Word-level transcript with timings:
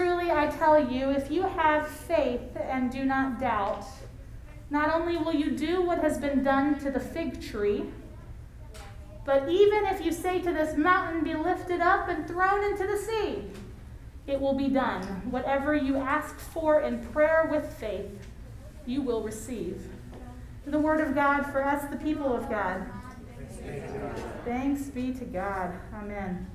Truly 0.00 0.30
I 0.30 0.46
tell 0.46 0.90
you, 0.90 1.10
if 1.10 1.30
you 1.30 1.42
have 1.42 1.86
faith 1.86 2.56
and 2.56 2.90
do 2.90 3.04
not 3.04 3.38
doubt, 3.38 3.84
not 4.70 4.94
only 4.98 5.18
will 5.18 5.34
you 5.34 5.50
do 5.50 5.82
what 5.82 5.98
has 5.98 6.16
been 6.16 6.42
done 6.42 6.78
to 6.78 6.90
the 6.90 6.98
fig 6.98 7.42
tree, 7.42 7.84
but 9.26 9.46
even 9.50 9.84
if 9.84 10.02
you 10.02 10.10
say 10.10 10.40
to 10.40 10.54
this 10.54 10.74
mountain, 10.74 11.22
Be 11.22 11.34
lifted 11.34 11.82
up 11.82 12.08
and 12.08 12.26
thrown 12.26 12.64
into 12.64 12.86
the 12.86 12.96
sea, 12.96 13.44
it 14.26 14.40
will 14.40 14.54
be 14.54 14.68
done. 14.68 15.02
Whatever 15.30 15.74
you 15.74 15.96
ask 15.96 16.38
for 16.38 16.80
in 16.80 17.04
prayer 17.08 17.50
with 17.52 17.70
faith, 17.74 18.26
you 18.86 19.02
will 19.02 19.22
receive. 19.22 19.86
The 20.64 20.78
word 20.78 21.06
of 21.06 21.14
God 21.14 21.42
for 21.42 21.62
us, 21.62 21.84
the 21.90 21.98
people 21.98 22.34
of 22.34 22.48
God. 22.48 22.86
Thanks 24.46 24.84
be 24.84 25.12
to 25.12 25.26
God. 25.26 25.78
Amen. 25.92 26.49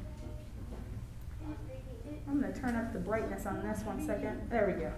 I'm 2.27 2.41
going 2.41 2.51
to 2.51 2.59
turn 2.59 2.75
up 2.75 2.91
the 2.91 2.99
brightness 2.99 3.45
on 3.45 3.61
this 3.61 3.81
one 3.83 4.05
second. 4.05 4.49
There 4.49 4.65
we 4.67 4.73
go. 4.73 4.87
You 4.87 4.91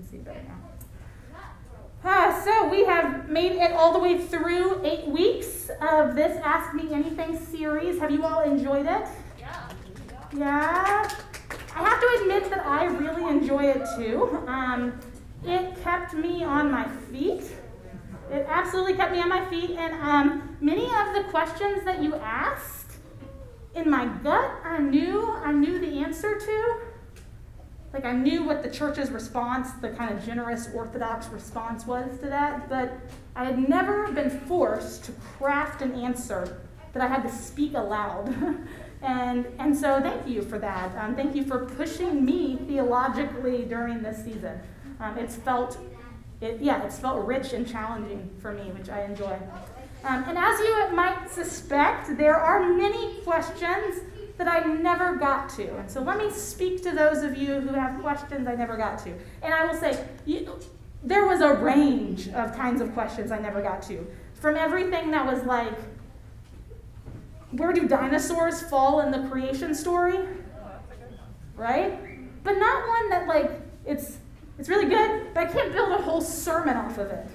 can 0.00 0.08
see 0.08 0.18
better 0.18 0.42
now. 0.42 0.58
Ah, 2.04 2.40
so 2.44 2.68
we 2.68 2.84
have 2.84 3.28
made 3.28 3.52
it 3.52 3.72
all 3.72 3.92
the 3.92 3.98
way 3.98 4.18
through 4.18 4.84
eight 4.84 5.06
weeks 5.08 5.70
of 5.80 6.14
this 6.14 6.40
Ask 6.44 6.74
Me 6.74 6.92
Anything 6.92 7.38
series. 7.38 7.98
Have 7.98 8.10
you 8.10 8.24
all 8.24 8.42
enjoyed 8.42 8.86
it? 8.86 9.06
Yeah. 9.38 9.68
Yeah. 10.36 11.10
I 11.74 11.82
have 11.82 12.00
to 12.00 12.18
admit 12.22 12.50
that 12.50 12.64
I 12.64 12.86
really 12.86 13.28
enjoy 13.28 13.64
it 13.64 13.84
too. 13.96 14.44
Um, 14.46 15.00
it 15.44 15.80
kept 15.82 16.14
me 16.14 16.44
on 16.44 16.70
my 16.70 16.88
feet. 17.10 17.42
It 18.30 18.46
absolutely 18.48 18.94
kept 18.94 19.12
me 19.12 19.20
on 19.20 19.28
my 19.28 19.44
feet, 19.46 19.70
and 19.70 19.94
um, 19.94 20.56
many 20.60 20.84
of 20.84 21.14
the 21.14 21.24
questions 21.30 21.84
that 21.84 22.02
you 22.02 22.14
asked 22.16 22.77
in 23.78 23.88
my 23.88 24.06
gut, 24.06 24.50
I 24.64 24.78
knew 24.78 25.30
I 25.30 25.52
knew 25.52 25.78
the 25.78 26.00
answer 26.00 26.38
to. 26.38 26.76
Like 27.92 28.04
I 28.04 28.12
knew 28.12 28.44
what 28.44 28.62
the 28.62 28.70
church's 28.70 29.10
response, 29.10 29.72
the 29.80 29.90
kind 29.90 30.16
of 30.16 30.24
generous 30.24 30.68
Orthodox 30.74 31.28
response 31.28 31.86
was 31.86 32.18
to 32.20 32.26
that, 32.26 32.68
but 32.68 32.98
I 33.34 33.44
had 33.44 33.68
never 33.68 34.12
been 34.12 34.28
forced 34.30 35.04
to 35.04 35.12
craft 35.12 35.80
an 35.80 35.94
answer 35.94 36.60
that 36.92 37.02
I 37.02 37.06
had 37.06 37.22
to 37.22 37.30
speak 37.30 37.74
aloud. 37.74 38.34
and 39.02 39.46
and 39.58 39.76
so 39.76 40.00
thank 40.02 40.26
you 40.26 40.42
for 40.42 40.58
that. 40.58 40.96
Um, 40.98 41.14
thank 41.14 41.34
you 41.34 41.44
for 41.44 41.64
pushing 41.64 42.24
me 42.24 42.56
theologically 42.66 43.64
during 43.64 44.02
this 44.02 44.24
season. 44.24 44.60
Um, 45.00 45.16
it's 45.16 45.36
felt 45.36 45.78
it, 46.40 46.60
yeah, 46.60 46.84
it's 46.84 46.98
felt 46.98 47.26
rich 47.26 47.52
and 47.52 47.66
challenging 47.66 48.30
for 48.40 48.52
me, 48.52 48.70
which 48.72 48.88
I 48.88 49.02
enjoy. 49.04 49.38
Um, 50.04 50.24
and 50.28 50.38
as 50.38 50.58
you 50.60 50.94
might 50.94 51.30
suspect, 51.30 52.16
there 52.16 52.36
are 52.36 52.72
many 52.72 53.20
questions 53.22 54.00
that 54.36 54.46
I 54.46 54.60
never 54.60 55.16
got 55.16 55.48
to. 55.50 55.76
And 55.76 55.90
so 55.90 56.00
let 56.00 56.16
me 56.18 56.30
speak 56.30 56.82
to 56.84 56.92
those 56.92 57.24
of 57.24 57.36
you 57.36 57.60
who 57.60 57.74
have 57.74 58.00
questions 58.00 58.46
I 58.46 58.54
never 58.54 58.76
got 58.76 58.98
to. 59.00 59.12
And 59.42 59.52
I 59.52 59.64
will 59.66 59.74
say, 59.74 60.06
you, 60.24 60.58
there 61.02 61.26
was 61.26 61.40
a 61.40 61.54
range 61.54 62.28
of 62.28 62.54
kinds 62.54 62.80
of 62.80 62.92
questions 62.94 63.32
I 63.32 63.38
never 63.38 63.60
got 63.60 63.82
to. 63.82 64.06
From 64.34 64.56
everything 64.56 65.10
that 65.10 65.26
was 65.26 65.44
like, 65.44 65.74
where 67.50 67.72
do 67.72 67.88
dinosaurs 67.88 68.62
fall 68.62 69.00
in 69.00 69.10
the 69.10 69.28
creation 69.28 69.74
story? 69.74 70.18
Right? 71.56 71.98
But 72.44 72.58
not 72.58 72.86
one 72.86 73.10
that 73.10 73.26
like 73.26 73.50
it's 73.84 74.18
it's 74.58 74.68
really 74.68 74.88
good, 74.88 75.34
but 75.34 75.48
I 75.48 75.52
can't 75.52 75.72
build 75.72 75.92
a 75.92 76.02
whole 76.02 76.20
sermon 76.20 76.76
off 76.76 76.98
of 76.98 77.10
it. 77.10 77.26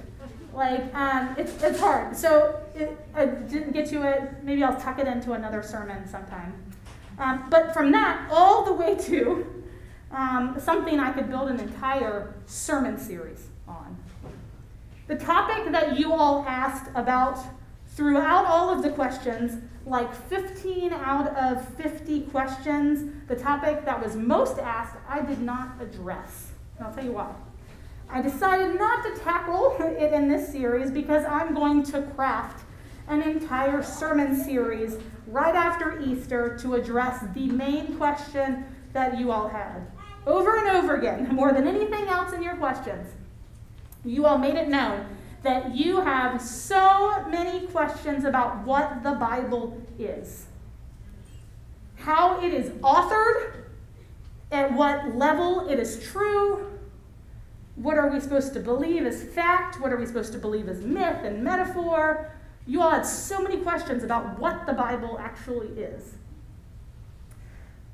Like, 0.53 0.93
um, 0.93 1.35
it's, 1.37 1.61
it's 1.63 1.79
hard. 1.79 2.15
So 2.15 2.61
it, 2.75 2.97
I 3.15 3.25
didn't 3.25 3.71
get 3.71 3.89
to 3.89 4.07
it. 4.07 4.43
Maybe 4.43 4.63
I'll 4.63 4.79
tuck 4.79 4.99
it 4.99 5.07
into 5.07 5.33
another 5.33 5.63
sermon 5.63 6.07
sometime. 6.07 6.53
Um, 7.17 7.47
but 7.49 7.73
from 7.73 7.91
that 7.91 8.29
all 8.31 8.63
the 8.63 8.73
way 8.73 8.95
to 8.95 9.63
um, 10.11 10.59
something 10.59 10.99
I 10.99 11.11
could 11.11 11.29
build 11.29 11.49
an 11.49 11.59
entire 11.59 12.35
sermon 12.45 12.97
series 12.97 13.47
on. 13.67 13.97
The 15.07 15.15
topic 15.15 15.71
that 15.71 15.99
you 15.99 16.13
all 16.13 16.45
asked 16.47 16.89
about 16.95 17.39
throughout 17.87 18.45
all 18.45 18.69
of 18.69 18.83
the 18.83 18.89
questions, 18.89 19.61
like 19.85 20.13
15 20.13 20.93
out 20.93 21.35
of 21.35 21.67
50 21.75 22.21
questions, 22.21 23.11
the 23.27 23.35
topic 23.35 23.85
that 23.85 24.01
was 24.01 24.15
most 24.15 24.59
asked, 24.59 24.95
I 25.07 25.21
did 25.21 25.41
not 25.41 25.81
address. 25.81 26.51
And 26.77 26.87
I'll 26.87 26.93
tell 26.93 27.03
you 27.03 27.11
why. 27.11 27.33
I 28.13 28.21
decided 28.21 28.77
not 28.77 29.03
to 29.03 29.19
tackle 29.23 29.75
it 29.79 30.13
in 30.13 30.27
this 30.27 30.51
series 30.51 30.91
because 30.91 31.25
I'm 31.25 31.55
going 31.55 31.81
to 31.85 32.03
craft 32.15 32.63
an 33.07 33.23
entire 33.23 33.81
sermon 33.81 34.35
series 34.41 34.97
right 35.25 35.55
after 35.55 35.99
Easter 35.99 36.55
to 36.59 36.75
address 36.75 37.25
the 37.33 37.47
main 37.47 37.95
question 37.97 38.65
that 38.93 39.17
you 39.17 39.31
all 39.31 39.47
had. 39.47 39.87
Over 40.27 40.57
and 40.57 40.77
over 40.77 40.95
again, 40.95 41.27
more 41.35 41.53
than 41.53 41.67
anything 41.67 42.07
else 42.07 42.33
in 42.33 42.43
your 42.43 42.55
questions, 42.55 43.09
you 44.05 44.27
all 44.27 44.37
made 44.37 44.55
it 44.55 44.69
known 44.69 45.07
that 45.41 45.75
you 45.75 45.99
have 46.01 46.39
so 46.39 47.25
many 47.29 47.65
questions 47.67 48.25
about 48.25 48.63
what 48.63 49.01
the 49.01 49.13
Bible 49.13 49.81
is, 49.97 50.45
how 51.95 52.39
it 52.41 52.53
is 52.53 52.69
authored, 52.81 53.55
at 54.51 54.71
what 54.71 55.15
level 55.15 55.67
it 55.67 55.79
is 55.79 56.01
true, 56.11 56.72
what 57.75 57.97
are 57.97 58.07
we 58.07 58.19
supposed 58.19 58.53
to 58.53 58.59
believe 58.59 59.05
as 59.05 59.23
fact, 59.23 59.79
what 59.81 59.91
are 59.91 59.97
we 59.97 60.05
supposed 60.05 60.31
to 60.33 60.39
believe 60.39 60.69
as 60.69 60.81
myth 60.81 61.23
and 61.23 61.43
metaphor. 61.43 62.31
You 62.65 62.81
all 62.81 62.91
had 62.91 63.05
so 63.05 63.41
many 63.41 63.57
questions 63.57 64.03
about 64.03 64.39
what 64.39 64.65
the 64.65 64.73
Bible 64.73 65.17
actually 65.19 65.69
is. 65.69 66.15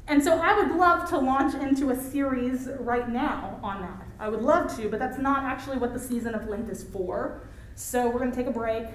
And 0.07 0.23
so 0.23 0.39
I 0.39 0.57
would 0.57 0.75
love 0.75 1.07
to 1.09 1.17
launch 1.17 1.53
into 1.53 1.91
a 1.91 1.95
series 1.95 2.67
right 2.79 3.07
now 3.07 3.59
on 3.63 3.81
that. 3.81 4.07
I 4.19 4.27
would 4.27 4.41
love 4.41 4.75
to, 4.77 4.89
but 4.89 4.99
that's 4.99 5.17
not 5.17 5.43
actually 5.43 5.77
what 5.77 5.93
the 5.93 5.99
season 5.99 6.33
of 6.33 6.47
Lent 6.47 6.69
is 6.69 6.83
for. 6.83 7.41
So 7.75 8.07
we're 8.07 8.19
going 8.19 8.31
to 8.31 8.35
take 8.35 8.47
a 8.47 8.51
break. 8.51 8.85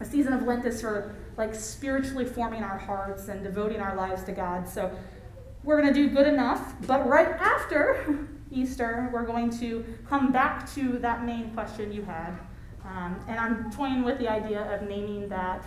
A 0.00 0.04
season 0.04 0.32
of 0.32 0.42
Lent 0.44 0.64
is 0.64 0.80
for 0.80 1.14
like 1.36 1.54
spiritually 1.54 2.24
forming 2.24 2.62
our 2.62 2.78
hearts 2.78 3.28
and 3.28 3.42
devoting 3.42 3.80
our 3.80 3.96
lives 3.96 4.22
to 4.24 4.32
God. 4.32 4.68
So 4.68 4.90
we're 5.64 5.80
going 5.80 5.92
to 5.92 6.00
do 6.00 6.08
good 6.08 6.26
enough, 6.26 6.74
but 6.86 7.06
right 7.08 7.28
after 7.28 8.28
Easter, 8.50 9.10
we're 9.12 9.26
going 9.26 9.50
to 9.58 9.84
come 10.08 10.32
back 10.32 10.72
to 10.74 10.98
that 10.98 11.24
main 11.24 11.50
question 11.52 11.92
you 11.92 12.02
had. 12.02 12.38
Um, 12.84 13.20
and 13.28 13.38
I'm 13.38 13.70
toying 13.70 14.02
with 14.02 14.18
the 14.18 14.28
idea 14.28 14.62
of 14.74 14.88
naming 14.88 15.28
that, 15.28 15.64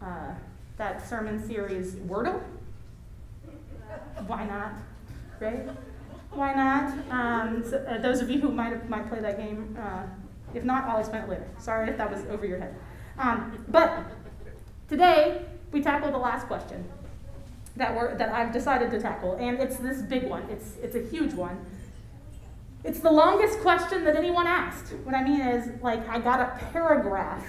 uh, 0.00 0.34
that 0.76 1.06
sermon 1.08 1.44
series 1.46 1.94
Wordle. 1.96 2.40
Why 4.26 4.44
not? 4.46 4.72
Right? 5.40 5.68
Why 6.30 6.54
not? 6.54 6.94
Um, 7.10 7.64
so, 7.64 7.78
uh, 7.78 7.98
those 8.00 8.20
of 8.20 8.30
you 8.30 8.40
who 8.40 8.50
might 8.50 8.88
might 8.88 9.08
play 9.08 9.20
that 9.20 9.36
game, 9.36 9.76
uh, 9.78 10.04
if 10.54 10.64
not, 10.64 10.84
I'll 10.84 10.98
explain 11.00 11.22
it 11.22 11.28
later. 11.28 11.46
Sorry 11.58 11.90
if 11.90 11.98
that 11.98 12.10
was 12.10 12.24
over 12.26 12.46
your 12.46 12.58
head. 12.58 12.74
Um, 13.18 13.64
but 13.68 14.04
today 14.88 15.42
we 15.72 15.82
tackle 15.82 16.10
the 16.10 16.18
last 16.18 16.46
question. 16.46 16.84
that 17.76 17.94
we're 17.96 18.16
that 18.18 18.30
I've 18.30 18.52
decided 18.52 18.90
to 18.90 19.00
tackle, 19.00 19.36
and 19.36 19.58
it's 19.58 19.76
this 19.76 20.02
big 20.02 20.24
one. 20.28 20.42
It's 20.50 20.76
it's 20.82 20.94
a 20.94 21.02
huge 21.02 21.32
one. 21.34 21.64
It's 22.84 22.98
the 22.98 23.10
longest 23.10 23.60
question 23.60 24.04
that 24.04 24.16
anyone 24.16 24.46
asked. 24.46 24.92
What 25.04 25.14
I 25.14 25.22
mean 25.22 25.40
is, 25.40 25.70
like, 25.82 26.08
I 26.08 26.18
got 26.18 26.40
a 26.40 26.58
paragraph 26.72 27.44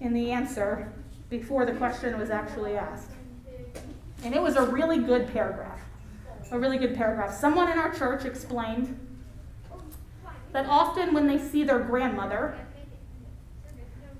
in 0.00 0.12
the 0.14 0.30
answer 0.30 0.92
before 1.30 1.66
the 1.66 1.72
question 1.72 2.16
was 2.18 2.30
actually 2.30 2.76
asked. 2.76 3.10
And 4.24 4.34
it 4.34 4.40
was 4.40 4.56
a 4.56 4.64
really 4.66 4.98
good 4.98 5.32
paragraph. 5.32 5.80
A 6.52 6.58
really 6.58 6.78
good 6.78 6.94
paragraph. 6.94 7.34
Someone 7.34 7.72
in 7.72 7.78
our 7.78 7.92
church 7.92 8.24
explained 8.24 8.98
that 10.52 10.66
often 10.66 11.12
when 11.14 11.26
they 11.26 11.38
see 11.38 11.64
their 11.64 11.80
grandmother, 11.80 12.54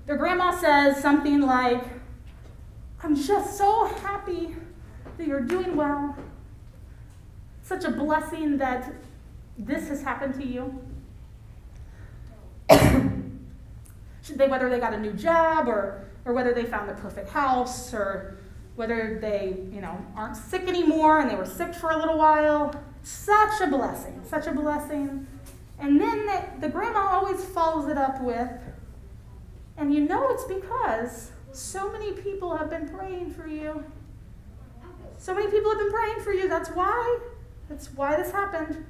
their 0.07 0.17
grandma 0.17 0.51
says 0.51 1.01
something 1.01 1.41
like, 1.41 1.85
I'm 3.03 3.15
just 3.15 3.57
so 3.57 3.85
happy 3.85 4.57
that 5.19 5.27
you're 5.27 5.41
doing 5.41 5.77
well. 5.77 6.17
Such 7.63 7.85
a 7.85 7.91
blessing 7.91 8.59
that 8.59 8.93
this 9.67 9.89
has 9.89 10.03
happened 10.03 10.35
to 10.35 10.47
you. 10.47 10.81
Should 14.23 14.37
they, 14.39 14.49
whether 14.49 14.69
they 14.69 14.81
got 14.81 14.95
a 14.95 15.01
new 15.01 15.13
job 15.13 15.69
or, 15.69 16.09
or 16.25 16.33
whether 16.33 16.55
they 16.55 16.65
found 16.65 16.89
the 16.89 16.95
perfect 16.95 17.31
house 17.31 17.93
or 17.93 18.39
whether 18.77 19.19
they, 19.21 19.57
you 19.73 19.81
know, 19.81 20.05
aren't 20.17 20.37
sick 20.37 20.63
anymore 20.63 21.21
and 21.21 21.31
they 21.31 21.35
were 21.35 21.47
sick 21.47 21.75
for 21.75 21.91
a 21.91 21.99
little 21.99 22.19
while. 22.19 22.75
Such 23.03 23.61
a 23.61 23.67
blessing, 23.67 24.23
such 24.25 24.47
a 24.47 24.53
blessing. 24.53 25.27
And 25.79 26.01
then 26.01 26.27
the, 26.27 26.43
the 26.61 26.69
grandma 26.69 27.01
always 27.01 27.45
follows 27.45 27.89
it 27.89 27.99
up 27.99 28.23
with, 28.23 28.51
and 29.77 29.93
you 29.93 30.01
know 30.01 30.29
it's 30.31 30.45
because 30.45 31.33
so 31.51 31.91
many 31.91 32.13
people 32.13 32.57
have 32.57 32.71
been 32.71 32.89
praying 32.89 33.35
for 33.35 33.49
you. 33.49 33.85
So 35.19 35.35
many 35.35 35.51
people 35.51 35.71
have 35.71 35.79
been 35.79 35.91
praying 35.91 36.21
for 36.21 36.33
you. 36.33 36.49
That's 36.49 36.71
why. 36.71 37.19
That's 37.69 37.93
why 37.95 38.17
this 38.17 38.31
happened. 38.31 38.85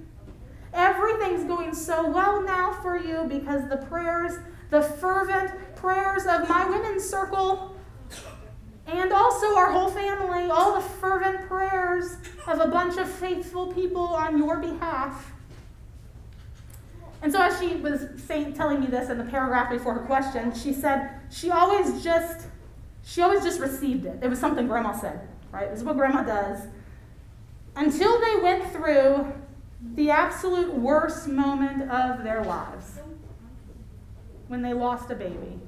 Everything's 0.73 1.45
going 1.45 1.75
so 1.75 2.09
well 2.09 2.43
now 2.43 2.73
for 2.73 2.97
you 2.97 3.25
because 3.29 3.69
the 3.69 3.77
prayers, 3.77 4.39
the 4.71 4.83
fervent 4.83 5.53
prayers 5.77 6.25
of 6.27 6.49
my 6.49 6.69
women's 6.69 7.05
circle, 7.05 7.77
and 8.87 9.13
also 9.13 9.55
our 9.57 9.71
whole 9.71 9.91
family, 9.91 10.51
all 10.51 10.75
the 10.75 10.81
fervent 10.81 11.47
prayers 11.47 12.17
of 12.47 12.61
a 12.61 12.69
bunch 12.69 12.97
of 12.97 13.09
faithful 13.09 13.73
people 13.73 14.09
on 14.09 14.39
your 14.39 14.59
behalf. 14.59 15.33
And 17.23 17.31
so, 17.31 17.41
as 17.41 17.59
she 17.61 17.77
was 17.77 18.07
saying, 18.27 18.55
telling 18.55 18.81
me 18.81 18.87
this 18.87 19.09
in 19.09 19.17
the 19.17 19.25
paragraph 19.25 19.71
before 19.71 19.95
her 19.95 20.05
question, 20.07 20.53
she 20.55 20.73
said 20.73 21.21
she 21.31 21.51
always 21.51 22.03
just, 22.03 22.49
she 23.05 23.23
always 23.23 23.45
just 23.45 23.61
received 23.61 24.07
it. 24.07 24.19
It 24.23 24.29
was 24.29 24.41
something 24.41 24.67
Grandma 24.67 24.93
said, 24.93 25.29
right? 25.53 25.71
This 25.71 25.81
is 25.81 25.85
what 25.85 25.97
Grandma 25.97 26.25
does. 26.25 26.67
Until 27.77 28.21
they 28.21 28.37
went 28.43 28.73
through 28.73 29.33
the 29.95 30.11
absolute 30.11 30.75
worst 30.75 31.29
moment 31.29 31.91
of 31.91 32.25
their 32.25 32.43
lives, 32.45 33.01
when 34.49 34.63
they 34.63 34.73
lost 34.73 35.11
a 35.11 35.15
baby. 35.15 35.59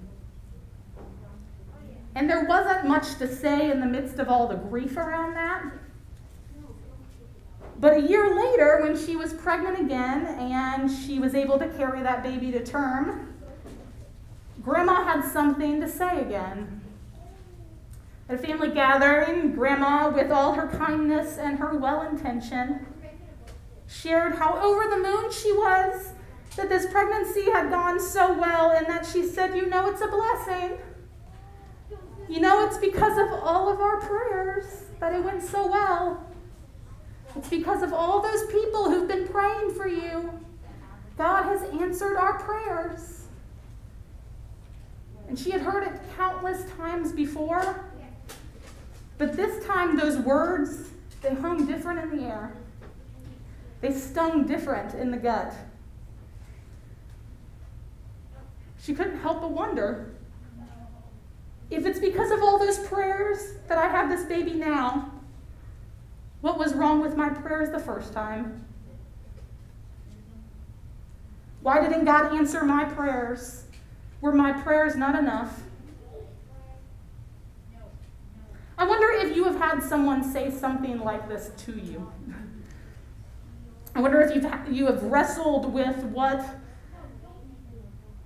And 2.15 2.31
there 2.31 2.45
wasn't 2.45 2.87
much 2.87 3.17
to 3.17 3.27
say 3.27 3.71
in 3.71 3.81
the 3.81 3.87
midst 3.87 4.19
of 4.19 4.29
all 4.29 4.47
the 4.47 4.55
grief 4.55 4.97
around 4.97 5.35
that. 5.35 5.65
But 7.81 7.97
a 7.97 8.01
year 8.01 8.35
later, 8.35 8.81
when 8.83 8.97
she 8.97 9.17
was 9.17 9.33
pregnant 9.33 9.81
again 9.81 10.27
and 10.27 10.91
she 10.91 11.19
was 11.19 11.35
able 11.35 11.59
to 11.59 11.69
carry 11.69 12.03
that 12.03 12.23
baby 12.23 12.53
to 12.53 12.65
term, 12.65 13.35
Grandma 14.63 15.05
had 15.05 15.25
something 15.25 15.81
to 15.81 15.89
say 15.89 16.21
again. 16.21 16.81
At 18.29 18.37
a 18.37 18.39
family 18.39 18.71
gathering, 18.71 19.53
Grandma, 19.53 20.09
with 20.09 20.31
all 20.31 20.55
her 20.55 20.69
kindness 20.69 21.37
and 21.37 21.59
her 21.59 21.77
well 21.77 22.03
intention, 22.09 22.87
shared 23.87 24.37
how 24.37 24.59
over 24.59 24.89
the 24.89 24.97
moon 24.97 25.31
she 25.31 25.53
was 25.53 26.13
that 26.57 26.69
this 26.69 26.87
pregnancy 26.87 27.51
had 27.51 27.71
gone 27.71 28.01
so 28.01 28.33
well 28.39 28.71
and 28.71 28.87
that 28.87 29.07
she 29.07 29.27
said, 29.27 29.57
You 29.57 29.67
know, 29.67 29.91
it's 29.91 30.01
a 30.01 30.09
blessing. 30.09 30.79
You 32.29 32.41
know, 32.41 32.67
it's 32.67 32.79
because 32.79 33.19
of 33.19 33.41
all 33.43 33.71
of 33.71 33.81
our 33.81 34.01
prayers 34.01 34.85
that 35.01 35.13
it 35.13 35.23
went 35.23 35.43
so 35.43 35.67
well. 35.67 36.27
It's 37.37 37.49
because 37.49 37.83
of 37.83 37.93
all 37.93 38.23
those 38.23 38.47
people 38.51 38.89
who've 38.89 39.09
been 39.09 39.27
praying 39.29 39.75
for 39.75 39.87
you. 39.87 40.41
God 41.19 41.45
has 41.45 41.63
answered 41.81 42.17
our 42.17 42.39
prayers. 42.39 43.27
And 45.29 45.39
she 45.39 45.51
had 45.51 45.63
heard 45.63 45.85
it 45.85 46.01
countless 46.17 46.65
times 46.77 47.13
before. 47.13 47.91
But 49.19 49.37
this 49.37 49.65
time, 49.65 49.97
those 49.97 50.19
words, 50.19 50.91
they 51.23 51.35
hung 51.35 51.67
different 51.67 52.01
in 52.01 52.19
the 52.19 52.25
air. 52.25 52.53
They 53.85 53.93
stung 53.93 54.47
different 54.47 54.95
in 54.95 55.11
the 55.11 55.19
gut. 55.19 55.53
She 58.81 58.95
couldn't 58.95 59.19
help 59.19 59.43
but 59.43 59.51
wonder 59.51 60.15
if 61.71 61.85
it's 61.85 61.99
because 61.99 62.31
of 62.31 62.43
all 62.43 62.59
those 62.59 62.79
prayers 62.79 63.57
that 63.69 63.77
I 63.77 63.89
have 63.89 64.09
this 64.09 64.25
baby 64.25 64.55
now, 64.55 65.13
what 66.41 66.57
was 66.59 66.73
wrong 66.73 67.03
with 67.03 67.15
my 67.15 67.29
prayers 67.29 67.73
the 67.73 67.79
first 67.79 68.15
time? 68.15 68.65
Why 71.61 71.87
didn't 71.87 72.07
God 72.07 72.35
answer 72.35 72.65
my 72.65 72.87
prayers? 72.87 73.65
Were 74.23 74.33
my 74.33 74.55
prayers 74.55 74.97
not 74.97 75.15
enough? 75.15 75.61
I 78.79 78.87
wonder 78.87 79.11
if 79.27 79.37
you 79.37 79.45
have 79.45 79.57
had 79.57 79.83
someone 79.83 80.25
say 80.25 80.51
something 80.51 81.01
like 81.01 81.29
this 81.29 81.51
to 81.67 81.73
you. 81.73 82.11
I 83.95 84.01
wonder 84.01 84.21
if 84.21 84.35
you've, 84.35 84.47
you 84.71 84.87
have 84.87 85.03
wrestled 85.05 85.73
with 85.73 85.97
what 86.05 86.45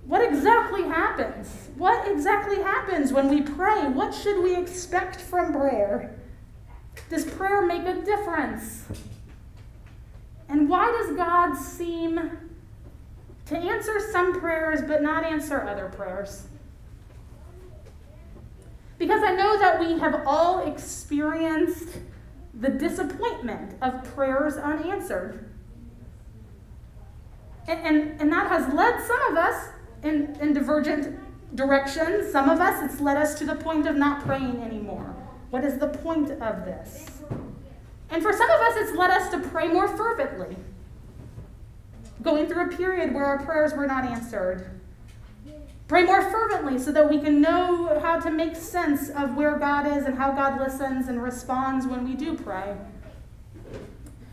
what 0.09 0.27
exactly 0.27 0.81
happens? 0.85 1.69
What 1.77 2.07
exactly 2.11 2.63
happens 2.63 3.13
when 3.13 3.29
we 3.29 3.43
pray? 3.43 3.87
What 3.87 4.11
should 4.11 4.41
we 4.41 4.55
expect 4.55 5.17
from 5.21 5.53
prayer? 5.53 6.15
Does 7.11 7.25
prayer 7.25 7.61
make 7.63 7.83
a 7.83 8.01
difference? 8.01 8.85
And 10.47 10.67
why 10.67 10.87
does 10.87 11.15
God 11.15 11.53
seem 11.53 12.31
to 13.45 13.55
answer 13.55 13.99
some 14.11 14.39
prayers 14.39 14.81
but 14.81 15.03
not 15.03 15.23
answer 15.23 15.61
other 15.61 15.89
prayers? 15.89 16.47
Because 18.97 19.21
I 19.23 19.35
know 19.35 19.59
that 19.59 19.79
we 19.79 19.99
have 19.99 20.23
all 20.25 20.67
experienced 20.67 21.99
the 22.55 22.69
disappointment 22.69 23.75
of 23.79 24.03
prayers 24.15 24.55
unanswered. 24.55 25.45
And, 27.69 27.85
and, 27.85 28.21
and 28.21 28.31
that 28.33 28.47
has 28.47 28.73
led 28.73 28.99
some 29.05 29.21
of 29.31 29.37
us 29.37 29.69
in, 30.01 30.35
in 30.41 30.53
divergent 30.53 31.19
directions. 31.55 32.31
Some 32.31 32.49
of 32.49 32.59
us, 32.59 32.83
it's 32.83 32.99
led 32.99 33.15
us 33.15 33.37
to 33.37 33.45
the 33.45 33.55
point 33.55 33.87
of 33.87 33.95
not 33.95 34.25
praying 34.25 34.61
anymore. 34.63 35.15
What 35.51 35.63
is 35.63 35.77
the 35.77 35.87
point 35.87 36.31
of 36.31 36.65
this? 36.65 37.05
And 38.09 38.23
for 38.23 38.33
some 38.33 38.49
of 38.49 38.61
us, 38.61 38.73
it's 38.77 38.97
led 38.97 39.11
us 39.11 39.29
to 39.29 39.39
pray 39.39 39.67
more 39.67 39.87
fervently, 39.87 40.57
going 42.23 42.47
through 42.47 42.65
a 42.65 42.75
period 42.75 43.13
where 43.13 43.25
our 43.25 43.43
prayers 43.43 43.73
were 43.73 43.85
not 43.85 44.03
answered. 44.03 44.71
Pray 45.87 46.03
more 46.03 46.23
fervently 46.23 46.79
so 46.79 46.91
that 46.91 47.07
we 47.07 47.19
can 47.19 47.39
know 47.39 47.99
how 47.99 48.19
to 48.19 48.31
make 48.31 48.55
sense 48.55 49.09
of 49.09 49.35
where 49.35 49.57
God 49.57 49.85
is 49.85 50.05
and 50.05 50.17
how 50.17 50.31
God 50.31 50.59
listens 50.59 51.07
and 51.07 51.21
responds 51.21 51.85
when 51.85 52.03
we 52.03 52.15
do 52.15 52.35
pray. 52.35 52.75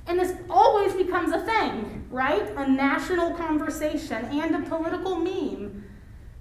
And 0.06 0.20
this 0.20 0.34
always 0.48 0.94
becomes 0.94 1.32
a 1.32 1.40
thing, 1.40 2.06
right? 2.10 2.48
A 2.56 2.68
national 2.68 3.32
conversation 3.32 4.24
and 4.26 4.54
a 4.54 4.68
political 4.68 5.16
meme 5.16 5.84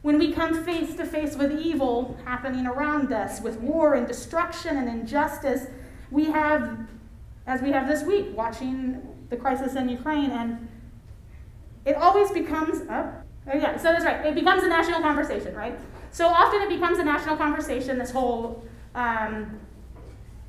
when 0.04 0.20
we 0.20 0.32
come 0.32 0.64
face 0.64 0.94
to 0.96 1.04
face 1.06 1.36
with 1.36 1.52
evil 1.52 2.16
happening 2.26 2.68
around 2.68 3.12
us, 3.12 3.42
with 3.42 3.60
war 3.60 3.96
and 3.96 4.08
destruction 4.08 4.78
and 4.78 4.88
injustice. 4.88 5.66
We 6.12 6.26
have, 6.26 6.78
as 7.48 7.62
we 7.64 7.72
have 7.72 7.88
this 7.88 8.04
week, 8.04 8.28
watching 8.38 9.02
the 9.30 9.36
crisis 9.36 9.74
in 9.76 9.90
Ukraine, 9.90 10.30
and 10.30 10.68
it 11.86 11.96
always 11.96 12.30
becomes, 12.30 12.84
oh, 12.88 13.12
oh 13.52 13.58
yeah, 13.58 13.78
so 13.78 13.86
that's 13.86 14.06
right, 14.06 14.24
it 14.28 14.36
becomes 14.36 14.62
a 14.62 14.68
national 14.68 15.02
conversation, 15.02 15.56
right? 15.56 15.80
So 16.12 16.28
often 16.28 16.62
it 16.62 16.70
becomes 16.70 17.00
a 17.00 17.04
national 17.04 17.38
conversation, 17.38 17.98
this 17.98 18.12
whole 18.12 18.64
um, 18.94 19.60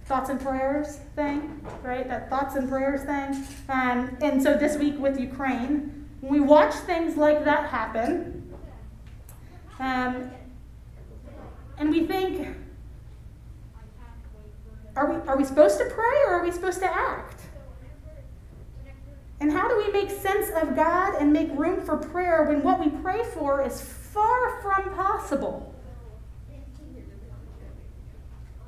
thoughts 0.06 0.30
and 0.30 0.40
prayers 0.40 1.00
thing, 1.16 1.60
right? 1.82 2.08
That 2.08 2.30
thoughts 2.30 2.54
and 2.54 2.68
prayers 2.68 3.02
thing. 3.02 3.46
Um, 3.68 4.16
and 4.22 4.42
so 4.42 4.56
this 4.56 4.76
week 4.76 4.98
with 4.98 5.18
Ukraine, 5.18 6.08
we 6.22 6.40
watch 6.40 6.74
things 6.74 7.16
like 7.16 7.44
that 7.44 7.68
happen, 7.68 8.54
um, 9.78 10.30
and 11.78 11.90
we 11.90 12.06
think, 12.06 12.56
are 14.94 15.12
we, 15.12 15.28
are 15.28 15.36
we 15.36 15.44
supposed 15.44 15.78
to 15.78 15.84
pray 15.84 16.22
or 16.26 16.34
are 16.34 16.42
we 16.42 16.50
supposed 16.50 16.78
to 16.80 16.86
act? 16.86 17.42
And 19.40 19.52
how 19.52 19.68
do 19.68 19.76
we 19.76 19.92
make 19.92 20.10
sense 20.10 20.48
of 20.62 20.74
God 20.74 21.16
and 21.20 21.30
make 21.32 21.50
room 21.52 21.82
for 21.82 21.98
prayer 21.98 22.44
when 22.44 22.62
what 22.62 22.80
we 22.80 22.88
pray 22.88 23.22
for 23.34 23.62
is 23.62 23.82
far 23.82 24.62
from 24.62 24.94
possible? 24.94 25.75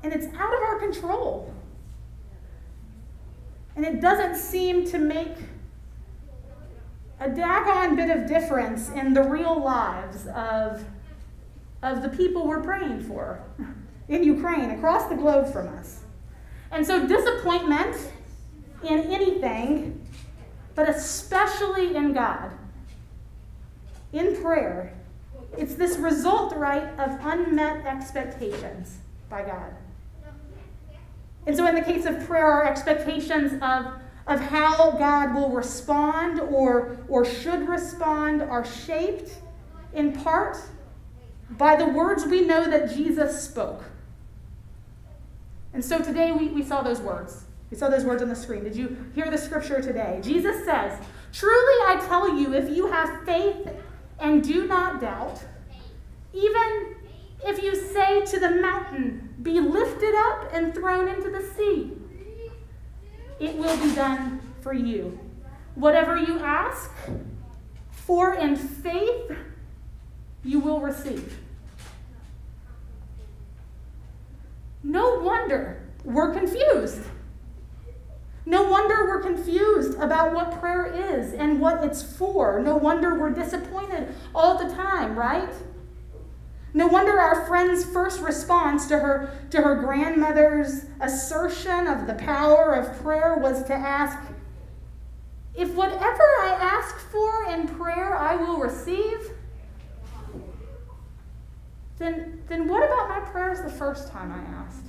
And 0.03 0.13
it's 0.13 0.27
out 0.35 0.53
of 0.53 0.61
our 0.61 0.79
control. 0.79 1.53
And 3.75 3.85
it 3.85 4.01
doesn't 4.01 4.35
seem 4.35 4.85
to 4.87 4.97
make 4.97 5.35
a 7.19 7.29
daggone 7.29 7.95
bit 7.95 8.09
of 8.09 8.27
difference 8.27 8.89
in 8.89 9.13
the 9.13 9.23
real 9.23 9.61
lives 9.61 10.27
of, 10.27 10.83
of 11.83 12.01
the 12.01 12.09
people 12.09 12.47
we're 12.47 12.61
praying 12.61 13.01
for 13.01 13.43
in 14.07 14.23
Ukraine, 14.23 14.71
across 14.71 15.07
the 15.07 15.15
globe 15.15 15.51
from 15.51 15.67
us. 15.67 16.01
And 16.71 16.85
so, 16.85 17.05
disappointment 17.05 17.95
in 18.83 18.99
anything, 18.99 20.05
but 20.75 20.87
especially 20.87 21.95
in 21.95 22.13
God, 22.13 22.51
in 24.13 24.41
prayer, 24.41 24.93
it's 25.57 25.75
this 25.75 25.97
result, 25.97 26.55
right, 26.55 26.87
of 26.99 27.17
unmet 27.21 27.85
expectations 27.85 28.97
by 29.29 29.43
God. 29.43 29.73
And 31.45 31.55
so, 31.55 31.65
in 31.67 31.75
the 31.75 31.81
case 31.81 32.05
of 32.05 32.25
prayer, 32.27 32.45
our 32.45 32.65
expectations 32.65 33.53
of, 33.61 33.87
of 34.27 34.39
how 34.39 34.91
God 34.91 35.33
will 35.33 35.49
respond 35.49 36.39
or, 36.39 36.97
or 37.07 37.25
should 37.25 37.67
respond 37.67 38.41
are 38.41 38.65
shaped 38.65 39.31
in 39.93 40.13
part 40.13 40.57
by 41.51 41.75
the 41.75 41.85
words 41.85 42.25
we 42.25 42.41
know 42.41 42.69
that 42.69 42.93
Jesus 42.95 43.41
spoke. 43.41 43.83
And 45.73 45.83
so 45.83 45.99
today 45.99 46.31
we, 46.31 46.47
we 46.47 46.63
saw 46.63 46.81
those 46.81 46.99
words. 46.99 47.45
We 47.69 47.77
saw 47.77 47.89
those 47.89 48.03
words 48.03 48.21
on 48.21 48.29
the 48.29 48.35
screen. 48.35 48.63
Did 48.63 48.75
you 48.75 48.97
hear 49.13 49.29
the 49.29 49.37
scripture 49.37 49.81
today? 49.81 50.19
Jesus 50.23 50.65
says, 50.65 50.99
Truly 51.31 51.85
I 51.87 52.03
tell 52.07 52.35
you, 52.35 52.53
if 52.53 52.75
you 52.75 52.87
have 52.87 53.23
faith 53.23 53.69
and 54.19 54.43
do 54.43 54.67
not 54.67 54.99
doubt, 54.99 55.39
even 56.33 56.95
if 57.45 57.63
you 57.63 57.75
say 57.75 58.25
to 58.25 58.39
the 58.39 58.51
mountain, 58.51 59.33
Be 59.41 59.59
lifted 59.59 60.13
up 60.15 60.49
and 60.53 60.73
thrown 60.73 61.07
into 61.07 61.29
the 61.29 61.41
sea, 61.41 61.93
it 63.39 63.55
will 63.55 63.77
be 63.77 63.95
done 63.95 64.41
for 64.61 64.73
you. 64.73 65.19
Whatever 65.75 66.17
you 66.17 66.39
ask 66.39 66.91
for 67.89 68.33
in 68.33 68.55
faith, 68.55 69.31
you 70.43 70.59
will 70.59 70.81
receive. 70.81 71.39
No 74.83 75.19
wonder 75.19 75.81
we're 76.03 76.33
confused. 76.33 77.01
No 78.45 78.63
wonder 78.63 79.05
we're 79.05 79.21
confused 79.21 79.99
about 79.99 80.33
what 80.33 80.59
prayer 80.59 80.87
is 80.87 81.33
and 81.33 81.59
what 81.59 81.83
it's 81.83 82.01
for. 82.01 82.59
No 82.59 82.77
wonder 82.77 83.13
we're 83.13 83.29
disappointed 83.29 84.13
all 84.33 84.57
the 84.57 84.73
time, 84.73 85.15
right? 85.17 85.53
No 86.73 86.87
wonder 86.87 87.19
our 87.19 87.45
friend's 87.47 87.83
first 87.83 88.21
response 88.21 88.87
to 88.87 88.99
her, 88.99 89.35
to 89.49 89.61
her 89.61 89.75
grandmother's 89.75 90.85
assertion 91.01 91.87
of 91.87 92.05
the 92.05 92.13
power 92.13 92.73
of 92.73 93.01
prayer 93.01 93.37
was 93.37 93.63
to 93.63 93.73
ask, 93.73 94.17
If 95.55 95.73
whatever 95.73 96.23
I 96.41 96.57
ask 96.61 96.97
for 96.97 97.45
in 97.49 97.67
prayer 97.67 98.15
I 98.15 98.35
will 98.35 98.57
receive, 98.57 99.31
then, 101.97 102.41
then 102.47 102.67
what 102.67 102.83
about 102.83 103.09
my 103.09 103.19
prayers 103.31 103.61
the 103.61 103.69
first 103.69 104.11
time 104.11 104.31
I 104.31 104.39
asked? 104.63 104.85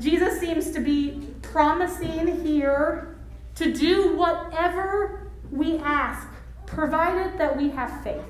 Jesus 0.00 0.40
seems 0.40 0.70
to 0.72 0.80
be 0.80 1.28
promising 1.42 2.44
here 2.44 3.16
to 3.56 3.72
do 3.72 4.16
whatever 4.16 5.30
we 5.50 5.78
ask, 5.78 6.26
provided 6.66 7.38
that 7.38 7.56
we 7.56 7.70
have 7.70 8.02
faith. 8.02 8.22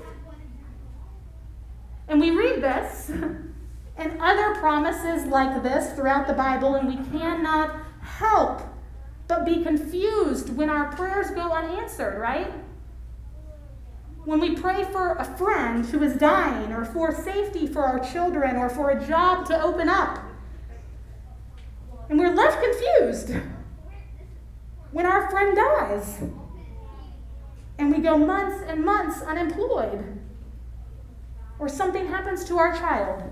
And 2.09 2.19
we 2.19 2.31
read 2.31 2.61
this 2.61 3.09
and 3.97 4.19
other 4.19 4.55
promises 4.55 5.27
like 5.27 5.61
this 5.61 5.93
throughout 5.93 6.27
the 6.27 6.33
Bible, 6.33 6.75
and 6.75 6.87
we 6.87 6.97
cannot 7.17 7.75
help 8.01 8.61
but 9.27 9.45
be 9.45 9.63
confused 9.63 10.55
when 10.57 10.69
our 10.69 10.91
prayers 10.95 11.29
go 11.31 11.51
unanswered, 11.51 12.19
right? 12.19 12.51
When 14.25 14.39
we 14.39 14.55
pray 14.55 14.83
for 14.85 15.13
a 15.13 15.23
friend 15.23 15.85
who 15.85 16.01
is 16.01 16.15
dying, 16.15 16.73
or 16.73 16.83
for 16.83 17.13
safety 17.13 17.67
for 17.67 17.83
our 17.83 17.99
children, 17.99 18.55
or 18.55 18.69
for 18.69 18.89
a 18.89 19.07
job 19.07 19.45
to 19.47 19.61
open 19.61 19.87
up, 19.87 20.19
and 22.09 22.17
we're 22.17 22.33
left 22.33 22.61
confused 22.61 23.35
when 24.91 25.05
our 25.05 25.29
friend 25.29 25.55
dies 25.55 26.23
and 27.77 27.95
we 27.95 27.99
go 27.99 28.17
months 28.17 28.63
and 28.67 28.83
months 28.83 29.21
unemployed, 29.21 30.18
or 31.59 31.69
something 31.69 32.07
happens 32.07 32.43
to 32.45 32.57
our 32.57 32.75
child. 32.75 33.23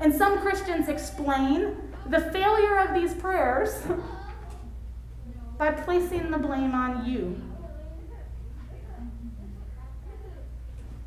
And 0.00 0.14
some 0.14 0.38
Christians 0.40 0.88
explain 0.88 1.76
the 2.10 2.20
failure 2.20 2.78
of 2.78 2.94
these 2.94 3.14
prayers 3.14 3.82
by 5.56 5.70
placing 5.70 6.30
the 6.30 6.38
blame 6.38 6.74
on 6.74 7.06
you. 7.06 7.40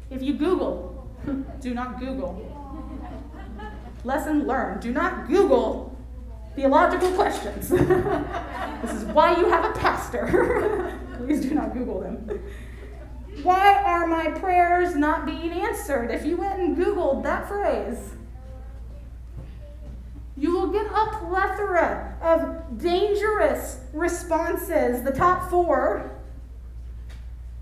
If 0.10 0.22
you 0.22 0.34
Google, 0.34 1.12
do 1.62 1.74
not 1.74 2.00
Google. 2.00 2.54
Lesson 4.04 4.48
learned. 4.48 4.82
Do 4.82 4.92
not 4.92 5.27
Google 5.27 5.96
theological 6.56 7.12
questions. 7.12 7.70
this 7.70 8.92
is 8.94 9.04
why 9.06 9.38
you 9.38 9.50
have 9.50 9.66
a 9.66 9.80
pastor. 9.80 10.98
Please 11.18 11.42
do 11.42 11.54
not 11.54 11.74
Google 11.74 12.00
them. 12.00 12.27
Why 13.44 13.82
are 13.84 14.08
my 14.08 14.32
prayers 14.32 14.96
not 14.96 15.25
being 15.25 15.51
answered? 15.51 16.12
If 16.12 16.25
you 16.25 16.38
went 16.38 16.60
and 16.60 16.75
Googled 16.75 17.24
that 17.24 17.48
phrase, 17.48 18.13
you 20.36 20.51
will 20.51 20.67
get 20.67 20.86
a 20.86 21.17
plethora 21.20 22.15
of 22.22 22.79
dangerous 22.79 23.79
responses. 23.94 25.03
The 25.03 25.12
top 25.12 25.50
four 25.50 26.17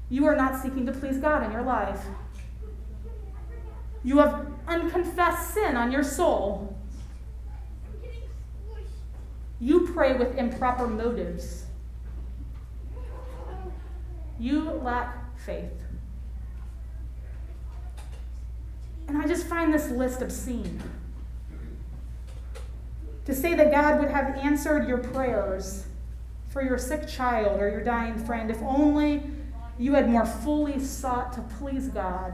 you 0.09 0.25
are 0.25 0.35
not 0.35 0.61
seeking 0.61 0.85
to 0.85 0.91
please 0.91 1.17
God 1.17 1.43
in 1.43 1.51
your 1.51 1.63
life. 1.63 2.05
You 4.03 4.19
have 4.19 4.47
unconfessed 4.67 5.53
sin 5.53 5.75
on 5.75 5.91
your 5.91 6.03
soul. 6.03 6.75
You 9.59 9.87
pray 9.93 10.15
with 10.15 10.37
improper 10.37 10.87
motives. 10.87 11.65
You 14.37 14.69
lack 14.83 15.24
faith. 15.45 15.83
And 19.07 19.17
I 19.17 19.27
just 19.27 19.45
find 19.47 19.73
this 19.73 19.89
list 19.89 20.21
obscene. 20.21 20.81
To 23.25 23.33
say 23.33 23.55
that 23.55 23.71
God 23.71 23.99
would 23.99 24.09
have 24.09 24.37
answered 24.37 24.87
your 24.87 24.97
prayers 24.97 25.85
for 26.49 26.61
your 26.61 26.77
sick 26.77 27.07
child 27.07 27.59
or 27.59 27.69
your 27.69 27.83
dying 27.83 28.17
friend 28.17 28.49
if 28.49 28.61
only 28.61 29.23
you 29.77 29.93
had 29.93 30.09
more 30.09 30.25
fully 30.25 30.79
sought 30.79 31.33
to 31.33 31.41
please 31.57 31.89
God 31.89 32.33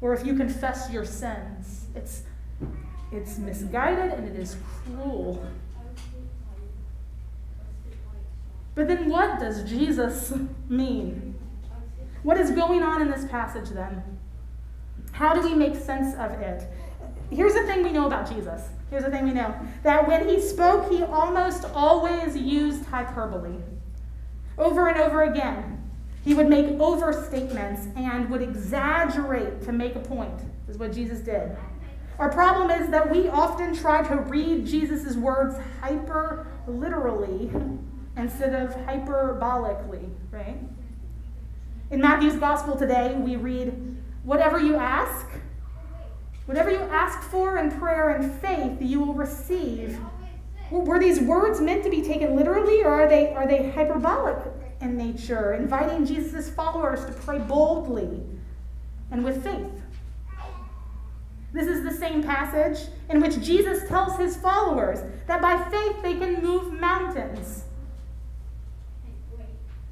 or 0.00 0.12
if 0.12 0.26
you 0.26 0.36
confess 0.36 0.90
your 0.92 1.04
sins. 1.04 1.86
It's, 1.94 2.22
it's 3.12 3.38
misguided 3.38 4.12
and 4.12 4.28
it 4.28 4.38
is 4.38 4.56
cruel. 4.84 5.46
But 8.74 8.88
then 8.88 9.08
what 9.08 9.38
does 9.38 9.62
Jesus 9.68 10.32
mean? 10.68 11.33
What 12.24 12.38
is 12.38 12.50
going 12.50 12.82
on 12.82 13.02
in 13.02 13.10
this 13.10 13.26
passage 13.26 13.68
then? 13.68 14.02
How 15.12 15.34
do 15.34 15.42
we 15.42 15.54
make 15.54 15.76
sense 15.76 16.14
of 16.14 16.32
it? 16.32 16.66
Here's 17.30 17.52
the 17.52 17.64
thing 17.66 17.82
we 17.82 17.92
know 17.92 18.06
about 18.06 18.28
Jesus. 18.28 18.62
Here's 18.88 19.04
the 19.04 19.10
thing 19.10 19.24
we 19.24 19.32
know 19.32 19.54
that 19.82 20.08
when 20.08 20.26
he 20.26 20.40
spoke, 20.40 20.90
he 20.90 21.02
almost 21.02 21.66
always 21.74 22.34
used 22.34 22.86
hyperbole. 22.86 23.58
Over 24.56 24.88
and 24.88 24.98
over 24.98 25.24
again. 25.24 25.82
He 26.24 26.32
would 26.32 26.48
make 26.48 26.66
overstatements 26.78 27.94
and 27.94 28.30
would 28.30 28.40
exaggerate 28.40 29.62
to 29.64 29.72
make 29.72 29.94
a 29.94 30.00
point, 30.00 30.40
is 30.66 30.78
what 30.78 30.94
Jesus 30.94 31.18
did. 31.20 31.54
Our 32.18 32.32
problem 32.32 32.70
is 32.70 32.88
that 32.88 33.10
we 33.10 33.28
often 33.28 33.74
try 33.74 34.02
to 34.02 34.16
read 34.16 34.64
Jesus' 34.64 35.14
words 35.14 35.56
hyper 35.82 36.46
literally 36.66 37.50
instead 38.16 38.54
of 38.54 38.74
hyperbolically, 38.86 40.08
right? 40.30 40.56
In 41.94 42.00
Matthew's 42.00 42.34
gospel 42.34 42.76
today, 42.76 43.14
we 43.14 43.36
read, 43.36 43.72
Whatever 44.24 44.58
you 44.58 44.74
ask, 44.74 45.28
whatever 46.44 46.68
you 46.68 46.80
ask 46.80 47.22
for 47.30 47.58
in 47.58 47.70
prayer 47.70 48.16
and 48.16 48.34
faith, 48.40 48.78
you 48.80 48.98
will 48.98 49.14
receive. 49.14 49.96
Were 50.72 50.98
these 50.98 51.20
words 51.20 51.60
meant 51.60 51.84
to 51.84 51.90
be 51.90 52.02
taken 52.02 52.34
literally, 52.34 52.82
or 52.82 52.88
are 52.88 53.08
they, 53.08 53.32
are 53.32 53.46
they 53.46 53.70
hyperbolic? 53.70 54.38
in 54.80 54.96
nature, 54.96 55.54
inviting 55.54 56.04
Jesus' 56.04 56.50
followers 56.50 57.04
to 57.04 57.12
pray 57.12 57.38
boldly 57.38 58.20
and 59.12 59.24
with 59.24 59.44
faith. 59.44 59.80
This 61.52 61.68
is 61.68 61.84
the 61.84 61.92
same 61.92 62.24
passage 62.24 62.88
in 63.08 63.20
which 63.20 63.40
Jesus 63.40 63.88
tells 63.88 64.18
his 64.18 64.36
followers 64.36 64.98
that 65.28 65.40
by 65.40 65.56
faith 65.70 66.02
they 66.02 66.14
can 66.14 66.42
move 66.42 66.72
mountains. 66.72 67.64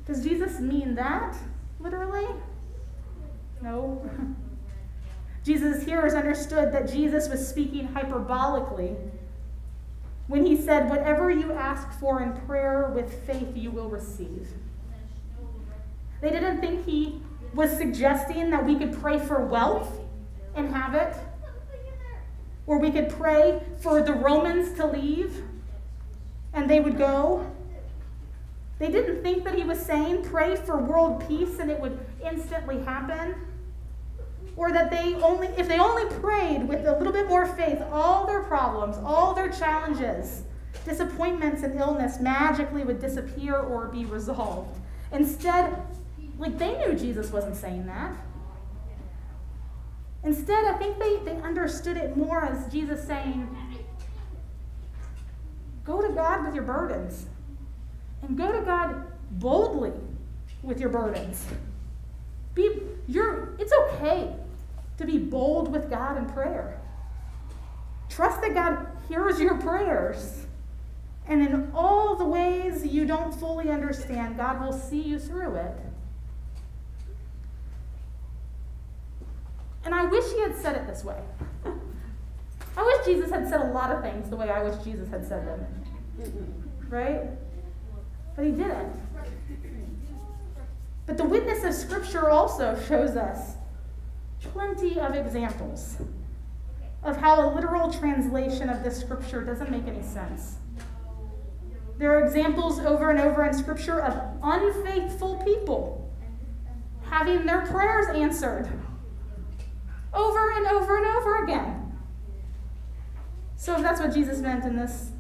Does 0.05 0.25
Jesus 0.25 0.59
mean 0.59 0.97
that 0.97 1.37
literally? 1.83 2.27
No. 3.61 4.09
Jesus' 5.45 5.85
hearers 5.85 6.15
understood 6.15 6.73
that 6.73 6.91
Jesus 6.91 7.29
was 7.29 7.47
speaking 7.47 7.89
hyperbolically 7.89 8.97
when 10.29 10.47
he 10.47 10.57
said, 10.57 10.89
Whatever 10.89 11.31
you 11.31 11.53
ask 11.53 11.91
for 11.99 12.23
in 12.23 12.33
prayer 12.47 12.91
with 12.95 13.27
faith, 13.27 13.57
you 13.57 13.71
will 13.71 13.89
receive. 13.89 14.49
They 16.21 16.31
didn't 16.31 16.61
think 16.61 16.85
he 16.87 17.21
was 17.53 17.77
suggesting 17.77 18.51
that 18.51 18.65
we 18.65 18.77
could 18.77 18.93
pray 19.01 19.19
for 19.19 19.45
wealth 19.45 20.01
and 20.55 20.73
have 20.73 20.95
it, 20.95 21.17
or 22.67 22.79
we 22.79 22.91
could 22.91 23.09
pray 23.09 23.61
for 23.81 24.01
the 24.01 24.13
Romans 24.13 24.77
to 24.79 24.87
leave 24.87 25.43
and 26.53 26.69
they 26.69 26.81
would 26.81 26.99
go. 26.99 27.51
They 28.83 28.91
didn't 28.91 29.23
think 29.23 29.45
that 29.45 29.55
he 29.55 29.63
was 29.63 29.79
saying, 29.79 30.25
Pray 30.25 30.57
for 30.57 30.77
world 30.77 31.25
peace 31.29 31.61
and 31.61 31.71
it 31.71 31.79
would 31.79 32.05
instantly 32.21 32.81
happen. 32.81 33.37
Or 34.57 34.73
that 34.73 34.91
they 34.91 35.15
only 35.23 35.47
if 35.57 35.69
they 35.69 35.79
only 35.79 36.05
prayed 36.17 36.67
with 36.67 36.85
a 36.85 36.99
little 36.99 37.13
bit 37.13 37.29
more 37.29 37.47
faith 37.47 37.81
all 37.93 38.27
their 38.27 38.43
problems 38.43 38.99
all 39.03 39.35
their 39.35 39.51
challenges 39.51 40.43
disappointments 40.85 41.63
and 41.63 41.79
illness 41.79 42.21
magically 42.21 42.83
would 42.83 43.01
disappear 43.01 43.55
or 43.57 43.87
be 43.87 44.05
resolved. 44.05 44.79
Instead 45.13 45.81
like 46.37 46.59
they 46.59 46.77
knew 46.79 46.95
jesus 46.95 47.31
wasn't 47.31 47.55
saying 47.55 47.87
that. 47.87 48.17
Instead 50.25 50.65
i 50.65 50.73
think 50.77 50.99
they, 50.99 51.19
they 51.19 51.41
understood 51.41 51.97
it 51.97 52.17
more 52.17 52.45
as 52.45 52.71
jesus 52.71 53.07
saying 53.07 53.49
go 55.85 56.03
to 56.03 56.13
god 56.13 56.45
with 56.45 56.55
your 56.55 56.65
burdens 56.65 57.27
and 58.23 58.37
go 58.37 58.53
to 58.53 58.65
god 58.65 59.05
boldly 59.33 59.93
with 60.63 60.81
your 60.81 60.89
burdens 60.89 61.47
be 62.55 62.83
you're 63.09 63.55
it's 63.59 63.73
okay 63.73 64.35
to 64.99 65.07
be 65.07 65.19
bold 65.19 65.71
with 65.71 65.91
God 65.91 66.17
in 66.17 66.27
prayer. 66.27 66.81
Trust 68.09 68.41
that 68.43 68.55
God 68.55 68.87
hears 69.09 69.41
your 69.41 69.59
prayers. 69.59 70.47
And 71.27 71.43
in 71.43 71.71
all 71.75 72.17
the 72.17 72.25
ways 72.25 72.85
you 72.85 73.07
don't 73.07 73.33
fully 73.33 73.71
understand, 73.71 74.37
God 74.37 74.61
will 74.61 74.73
see 74.73 75.01
you 75.01 75.19
through 75.19 75.55
it. 75.55 75.77
And 79.85 79.95
I 79.95 80.05
wish 80.05 80.25
he 80.33 80.41
had 80.41 80.57
said 80.57 80.77
it 80.77 80.87
this 80.87 81.05
way. 81.05 81.21
I 82.77 82.83
wish 82.83 83.05
Jesus 83.05 83.31
had 83.31 83.49
said 83.49 83.61
a 83.61 83.73
lot 83.73 83.91
of 83.91 84.03
things 84.03 84.29
the 84.31 84.37
way 84.37 84.51
I 84.51 84.63
wish 84.63 84.77
Jesus 84.85 85.09
had 85.09 85.27
said 85.27 85.47
them. 85.47 85.67
Right? 86.89 87.23
But 88.37 88.45
he 88.47 88.53
didn't. 88.53 89.01
But 91.07 91.17
the 91.17 91.25
witness 91.25 91.65
of 91.65 91.75
Scripture 91.75 92.31
also 92.31 92.81
shows 92.89 93.17
us 93.17 93.57
plenty 94.41 94.99
of 94.99 95.15
examples 95.15 95.97
of 97.03 97.17
how 97.17 97.49
a 97.49 97.55
literal 97.55 97.93
translation 97.93 98.69
of 98.69 98.83
this 98.83 99.01
scripture 99.01 99.43
doesn't 99.43 99.71
make 99.71 99.87
any 99.87 100.03
sense. 100.03 100.57
There 101.99 102.17
are 102.17 102.25
examples 102.25 102.79
over 102.81 103.11
and 103.11 103.21
over 103.21 103.45
in 103.45 103.55
scripture 103.55 104.01
of 104.01 104.21
unfaithful 104.43 105.37
people 105.45 106.11
having 107.09 107.45
their 107.45 107.67
prayers 107.67 108.07
answered 108.15 108.69
over 110.15 110.51
and 110.53 110.67
over 110.67 110.97
and 110.97 111.07
over 111.07 111.45
again. 111.45 111.79
So, 113.57 113.77
if 113.77 113.83
that's 113.83 114.01
what 114.01 114.13
Jesus 114.13 114.39
meant 114.39 114.65
in 114.65 114.77
this, 114.77 115.11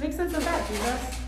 make 0.00 0.12
sense 0.12 0.34
of 0.34 0.44
that, 0.44 0.68
Jesus. 0.68 1.20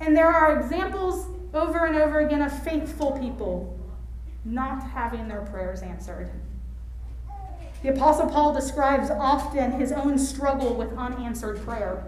And 0.00 0.16
there 0.16 0.30
are 0.30 0.60
examples 0.60 1.26
over 1.54 1.86
and 1.86 1.96
over 1.96 2.20
again 2.20 2.42
of 2.42 2.62
faithful 2.62 3.12
people 3.18 3.78
not 4.44 4.82
having 4.90 5.26
their 5.28 5.42
prayers 5.42 5.82
answered. 5.82 6.30
The 7.82 7.90
Apostle 7.90 8.28
Paul 8.28 8.54
describes 8.54 9.10
often 9.10 9.72
his 9.72 9.92
own 9.92 10.18
struggle 10.18 10.74
with 10.74 10.92
unanswered 10.96 11.62
prayer. 11.64 12.04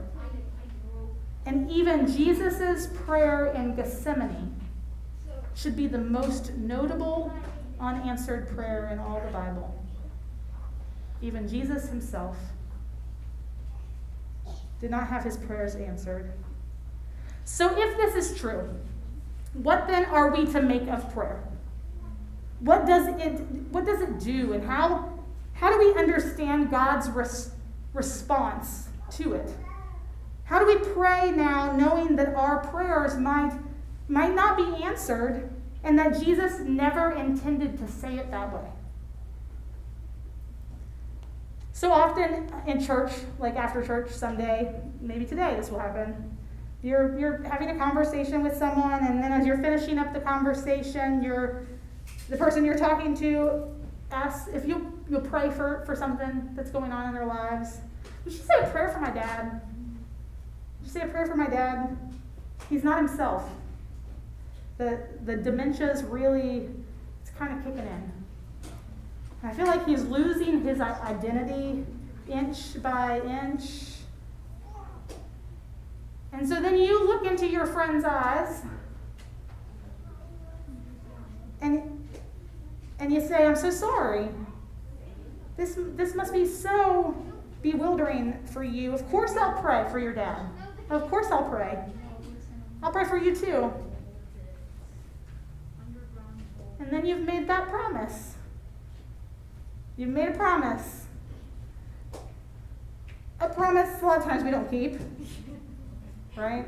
And 1.47 1.71
even 1.71 2.07
Jesus' 2.07 2.88
prayer 3.05 3.46
in 3.46 3.74
Gethsemane 3.74 4.61
should 5.55 5.77
be 5.77 5.87
the 5.87 5.98
most 5.98 6.53
notable 6.55 7.33
unanswered 7.81 8.48
prayer 8.55 8.88
in 8.92 8.98
all 8.98 9.20
the 9.20 9.33
Bible. 9.33 9.74
Even 11.20 11.48
Jesus 11.48 11.88
himself 11.88 12.37
did 14.81 14.90
not 14.90 15.09
have 15.09 15.24
his 15.24 15.37
prayers 15.37 15.74
answered. 15.74 16.33
So, 17.50 17.74
if 17.76 17.96
this 17.96 18.14
is 18.14 18.38
true, 18.38 18.68
what 19.54 19.88
then 19.88 20.04
are 20.04 20.30
we 20.30 20.44
to 20.52 20.61
make 20.61 20.87
of 20.87 21.11
prayer? 21.14 21.42
What 22.61 22.87
does 22.87 23.08
it, 23.08 23.40
what 23.72 23.87
does 23.87 24.02
it 24.02 24.20
do, 24.20 24.52
and 24.52 24.62
how, 24.62 25.18
how 25.54 25.70
do 25.70 25.78
we 25.78 25.98
understand 25.98 26.70
God's 26.70 27.08
res- 27.08 27.52
response 27.94 28.88
to 29.12 29.32
it? 29.32 29.50
How 30.44 30.58
do 30.58 30.66
we 30.66 30.76
pray 30.92 31.32
now 31.34 31.72
knowing 31.72 32.16
that 32.16 32.34
our 32.34 32.58
prayers 32.66 33.16
might, 33.16 33.58
might 34.08 34.34
not 34.34 34.58
be 34.58 34.84
answered 34.84 35.50
and 35.82 35.98
that 35.98 36.20
Jesus 36.20 36.61
never 36.61 37.12
intended 37.12 37.78
to 37.78 37.88
say 37.88 38.16
it 38.16 38.30
that 38.30 38.52
way? 38.52 38.68
So 41.72 41.92
often 41.92 42.52
in 42.66 42.84
church, 42.84 43.12
like 43.38 43.56
after 43.56 43.82
church 43.82 44.11
someday, 44.11 44.74
maybe 45.00 45.24
today 45.24 45.56
this 45.56 45.70
will 45.70 45.78
happen. 45.78 46.28
You're, 46.88 47.18
you're 47.18 47.42
having 47.42 47.68
a 47.68 47.77
conversation 47.77 48.42
with 48.42 48.57
someone, 48.57 49.05
and 49.05 49.22
then 49.22 49.31
as 49.31 49.46
you're 49.46 49.59
finishing 49.59 49.98
up 49.98 50.14
the 50.14 50.20
conversation, 50.20 51.22
you're 51.22 51.66
the 52.31 52.37
person 52.38 52.64
you're 52.64 52.79
talking 52.79 53.14
to 53.16 53.64
asks 54.11 54.48
if 54.55 54.64
you'll, 54.64 54.81
you'll 55.11 55.20
pray 55.20 55.51
for, 55.51 55.83
for 55.85 55.94
something 55.94 56.48
that's 56.55 56.70
going 56.70 56.90
on 56.90 57.09
in 57.09 57.14
their 57.14 57.27
lives. 57.27 57.81
You 58.24 58.33
should 58.33 58.46
say 58.46 58.55
a 58.62 58.70
prayer 58.70 58.88
for 58.88 59.01
my 59.01 59.11
dad. 59.11 59.61
You 60.83 60.88
say 60.88 61.03
a 61.03 61.09
prayer 61.09 61.27
for 61.27 61.37
my 61.37 61.46
dad. 61.46 61.94
He's 62.70 62.85
not 62.85 62.96
himself. 62.96 63.51
The, 64.79 65.07
the 65.24 65.37
dementia 65.37 65.92
is 65.92 66.03
really, 66.05 66.70
it's 67.20 67.31
kind 67.38 67.53
of 67.53 67.64
kicking 67.64 67.87
in. 67.87 68.12
I 69.42 69.53
feel 69.53 69.66
like 69.66 69.87
he's 69.87 70.05
losing 70.05 70.62
his 70.62 70.81
identity 70.81 71.85
inch 72.31 72.83
by 72.83 73.20
inch. 73.20 73.97
And 76.38 76.48
so 76.48 76.61
then 76.61 76.79
you 76.79 77.05
look 77.05 77.27
into 77.27 77.48
your 77.48 77.66
friend's 77.66 78.05
eyes 78.05 78.62
and 81.61 82.09
and 83.01 83.12
you 83.12 83.20
say, 83.20 83.44
I'm 83.44 83.57
so 83.57 83.70
sorry. 83.70 84.29
This, 85.57 85.77
this 85.96 86.14
must 86.14 86.33
be 86.33 86.46
so 86.46 87.16
bewildering 87.62 88.38
for 88.46 88.62
you. 88.62 88.92
Of 88.92 89.09
course, 89.09 89.37
I'll 89.37 89.61
pray 89.61 89.87
for 89.90 89.98
your 89.98 90.12
dad. 90.12 90.48
Of 90.90 91.09
course, 91.11 91.27
I'll 91.31 91.48
pray. 91.48 91.79
I'll 92.83 92.92
pray 92.92 93.05
for 93.05 93.16
you 93.16 93.35
too. 93.35 93.72
And 96.81 96.90
then 96.90 97.05
you've 97.05 97.22
made 97.27 97.48
that 97.48 97.68
promise. 97.68 98.35
You've 99.96 100.11
made 100.11 100.29
a 100.29 100.35
promise. 100.35 101.07
A 103.40 103.48
promise, 103.48 104.03
a 104.03 104.07
lot 104.07 104.18
of 104.18 104.24
times 104.24 104.42
we 104.42 104.51
don't 104.51 104.68
keep, 104.68 104.98
right? 106.38 106.66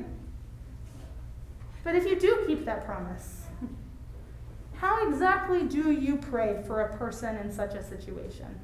But 1.85 1.94
if 1.94 2.06
you 2.06 2.18
do 2.18 2.44
keep 2.46 2.64
that 2.66 2.85
promise, 2.85 3.44
how 4.74 5.06
exactly 5.09 5.64
do 5.64 5.90
you 5.90 6.16
pray 6.16 6.62
for 6.66 6.80
a 6.80 6.96
person 6.96 7.37
in 7.37 7.50
such 7.52 7.74
a 7.74 7.83
situation? 7.83 8.61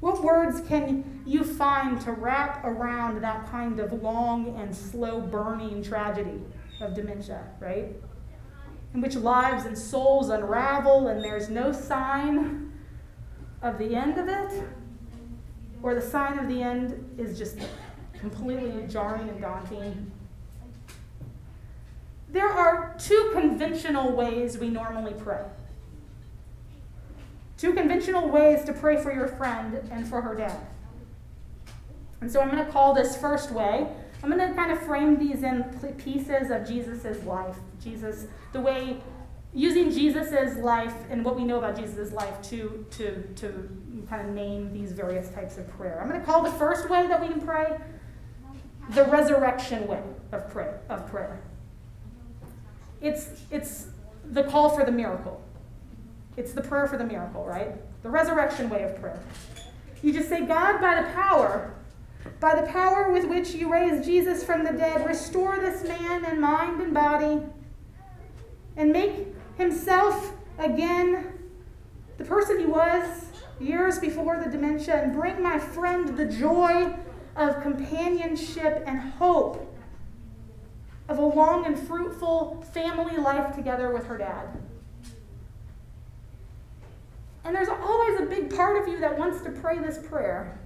What 0.00 0.22
words 0.22 0.60
can 0.60 1.22
you 1.24 1.42
find 1.42 2.00
to 2.02 2.12
wrap 2.12 2.64
around 2.64 3.22
that 3.22 3.50
kind 3.50 3.80
of 3.80 4.02
long 4.02 4.56
and 4.56 4.74
slow 4.74 5.20
burning 5.20 5.82
tragedy 5.82 6.40
of 6.80 6.94
dementia, 6.94 7.42
right? 7.60 7.88
In 8.94 9.00
which 9.00 9.16
lives 9.16 9.64
and 9.64 9.76
souls 9.76 10.28
unravel 10.28 11.08
and 11.08 11.24
there's 11.24 11.48
no 11.48 11.72
sign 11.72 12.72
of 13.62 13.78
the 13.78 13.94
end 13.94 14.18
of 14.18 14.28
it? 14.28 14.64
Or 15.82 15.94
the 15.94 16.02
sign 16.02 16.38
of 16.38 16.48
the 16.48 16.62
end 16.62 17.16
is 17.18 17.38
just 17.38 17.58
completely 18.20 18.86
jarring 18.88 19.28
and 19.28 19.40
daunting? 19.40 20.10
There 22.28 22.48
are 22.48 22.94
two 22.98 23.30
conventional 23.32 24.12
ways 24.12 24.58
we 24.58 24.68
normally 24.68 25.14
pray. 25.14 25.42
Two 27.56 27.72
conventional 27.72 28.28
ways 28.28 28.64
to 28.64 28.72
pray 28.72 29.02
for 29.02 29.12
your 29.12 29.28
friend 29.28 29.88
and 29.90 30.06
for 30.06 30.20
her 30.20 30.34
dad. 30.34 30.66
And 32.20 32.30
so 32.30 32.40
I'm 32.40 32.50
going 32.50 32.64
to 32.64 32.70
call 32.70 32.94
this 32.94 33.16
first 33.16 33.52
way. 33.52 33.86
I'm 34.22 34.30
going 34.30 34.46
to 34.46 34.54
kind 34.54 34.72
of 34.72 34.80
frame 34.82 35.18
these 35.18 35.42
in 35.42 35.62
pieces 35.98 36.50
of 36.50 36.66
Jesus' 36.66 37.24
life. 37.24 37.56
Jesus, 37.82 38.26
the 38.52 38.60
way, 38.60 38.98
using 39.54 39.90
Jesus' 39.90 40.56
life 40.58 40.94
and 41.08 41.24
what 41.24 41.36
we 41.36 41.44
know 41.44 41.58
about 41.58 41.78
Jesus' 41.78 42.12
life 42.12 42.42
to, 42.50 42.84
to, 42.90 43.22
to 43.36 44.04
kind 44.08 44.28
of 44.28 44.34
name 44.34 44.72
these 44.72 44.92
various 44.92 45.30
types 45.30 45.56
of 45.56 45.68
prayer. 45.68 46.00
I'm 46.00 46.08
going 46.08 46.20
to 46.20 46.26
call 46.26 46.42
the 46.42 46.50
first 46.52 46.90
way 46.90 47.06
that 47.06 47.20
we 47.20 47.28
can 47.28 47.40
pray 47.40 47.78
the 48.90 49.04
resurrection 49.04 49.86
way 49.86 50.02
of 50.32 50.50
prayer. 50.50 50.80
Of 50.88 51.06
prayer. 51.08 51.40
It's, 53.00 53.28
it's 53.50 53.86
the 54.24 54.44
call 54.44 54.70
for 54.70 54.84
the 54.84 54.92
miracle. 54.92 55.42
It's 56.36 56.52
the 56.52 56.62
prayer 56.62 56.86
for 56.86 56.96
the 56.96 57.04
miracle, 57.04 57.44
right? 57.44 57.72
The 58.02 58.10
resurrection 58.10 58.68
way 58.68 58.82
of 58.82 59.00
prayer. 59.00 59.18
You 60.02 60.12
just 60.12 60.28
say, 60.28 60.44
God, 60.44 60.80
by 60.80 61.02
the 61.02 61.08
power, 61.12 61.74
by 62.40 62.60
the 62.60 62.66
power 62.68 63.10
with 63.10 63.26
which 63.26 63.54
you 63.54 63.72
raised 63.72 64.04
Jesus 64.04 64.44
from 64.44 64.64
the 64.64 64.72
dead, 64.72 65.06
restore 65.06 65.58
this 65.58 65.82
man 65.84 66.24
in 66.24 66.40
mind 66.40 66.80
and 66.80 66.92
body 66.92 67.40
and 68.76 68.92
make 68.92 69.28
himself 69.56 70.32
again 70.58 71.32
the 72.18 72.24
person 72.24 72.58
he 72.58 72.66
was 72.66 73.26
years 73.58 73.98
before 73.98 74.42
the 74.42 74.50
dementia 74.50 75.02
and 75.02 75.12
bring 75.14 75.42
my 75.42 75.58
friend 75.58 76.16
the 76.16 76.26
joy 76.26 76.94
of 77.36 77.62
companionship 77.62 78.82
and 78.86 78.98
hope 78.98 79.62
of 81.08 81.18
a 81.18 81.24
long 81.24 81.66
and 81.66 81.78
fruitful 81.78 82.64
family 82.72 83.16
life 83.16 83.54
together 83.54 83.92
with 83.92 84.06
her 84.06 84.18
dad. 84.18 84.48
And 87.44 87.54
there's 87.54 87.68
always 87.68 88.20
a 88.20 88.24
big 88.24 88.54
part 88.54 88.76
of 88.82 88.88
you 88.88 88.98
that 89.00 89.16
wants 89.16 89.40
to 89.42 89.50
pray 89.50 89.78
this 89.78 89.98
prayer, 89.98 90.58